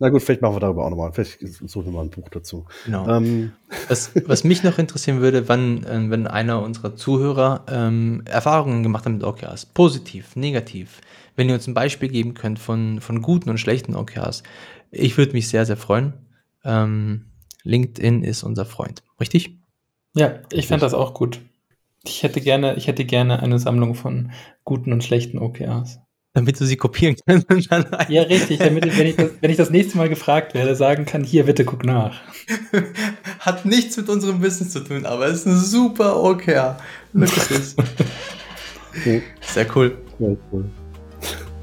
Na 0.00 0.08
gut, 0.08 0.22
vielleicht 0.22 0.42
machen 0.42 0.56
wir 0.56 0.60
darüber 0.60 0.84
auch 0.84 0.90
nochmal. 0.90 1.12
Vielleicht 1.12 1.38
suchen 1.40 1.86
wir 1.86 1.92
mal 1.92 2.02
ein 2.02 2.10
Buch 2.10 2.28
dazu. 2.28 2.66
Genau. 2.84 3.08
Ähm. 3.08 3.52
Was, 3.88 4.10
was 4.26 4.42
mich 4.42 4.64
noch 4.64 4.78
interessieren 4.78 5.20
würde, 5.20 5.48
wann, 5.48 5.84
äh, 5.84 6.10
wenn 6.10 6.26
einer 6.26 6.62
unserer 6.62 6.96
Zuhörer 6.96 7.64
ähm, 7.68 8.22
Erfahrungen 8.26 8.82
gemacht 8.82 9.04
hat 9.04 9.12
mit 9.12 9.22
OKRs, 9.22 9.66
positiv, 9.66 10.34
negativ, 10.34 11.00
wenn 11.36 11.48
ihr 11.48 11.54
uns 11.54 11.66
ein 11.66 11.74
Beispiel 11.74 12.08
geben 12.08 12.34
könnt 12.34 12.58
von, 12.58 13.00
von 13.00 13.22
guten 13.22 13.50
und 13.50 13.58
schlechten 13.58 13.94
OKRs. 13.94 14.42
Ich 14.90 15.16
würde 15.16 15.32
mich 15.32 15.48
sehr, 15.48 15.66
sehr 15.66 15.76
freuen. 15.76 16.14
Ähm, 16.64 17.26
LinkedIn 17.64 18.22
ist 18.22 18.42
unser 18.42 18.64
Freund, 18.64 19.02
richtig? 19.20 19.58
Ja, 20.14 20.40
ich 20.52 20.66
fände 20.68 20.84
das 20.84 20.94
auch 20.94 21.14
gut. 21.14 21.40
Ich 22.04 22.22
hätte 22.22 22.40
gerne, 22.40 22.76
ich 22.76 22.86
hätte 22.86 23.04
gerne 23.04 23.42
eine 23.42 23.58
Sammlung 23.58 23.94
von 23.94 24.30
guten 24.62 24.92
und 24.92 25.02
schlechten 25.02 25.38
OKRs. 25.38 26.00
Damit 26.34 26.60
du 26.60 26.66
sie 26.66 26.76
kopieren 26.76 27.16
kannst. 27.26 27.46
ja, 28.08 28.22
richtig, 28.22 28.58
damit 28.58 28.84
ich, 28.84 28.98
wenn, 28.98 29.06
ich 29.06 29.16
das, 29.16 29.30
wenn 29.40 29.50
ich 29.50 29.56
das 29.56 29.70
nächste 29.70 29.96
Mal 29.96 30.08
gefragt 30.08 30.52
werde, 30.54 30.74
sagen 30.74 31.06
kann, 31.06 31.22
hier, 31.22 31.44
bitte 31.44 31.64
guck 31.64 31.84
nach. 31.84 32.20
Hat 33.38 33.64
nichts 33.64 33.96
mit 33.96 34.08
unserem 34.08 34.40
Business 34.40 34.70
zu 34.72 34.80
tun, 34.80 35.06
aber 35.06 35.26
es 35.26 35.40
ist 35.40 35.46
ein 35.46 35.56
super 35.56 36.22
OKR. 36.22 36.78
Wirklich. 37.12 37.76
Sehr 39.40 39.76
cool. 39.76 39.96
Sehr 40.18 40.36
cool. 40.52 40.64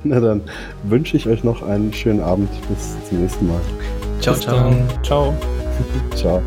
Na 0.03 0.19
dann 0.19 0.41
wünsche 0.83 1.17
ich 1.17 1.27
euch 1.27 1.43
noch 1.43 1.61
einen 1.63 1.93
schönen 1.93 2.21
Abend. 2.21 2.49
Bis 2.69 2.95
zum 3.09 3.21
nächsten 3.21 3.47
Mal. 3.47 3.61
Ciao, 4.19 4.35
ciao. 4.35 4.73
Ciao. 5.03 5.33
ciao. 6.15 6.41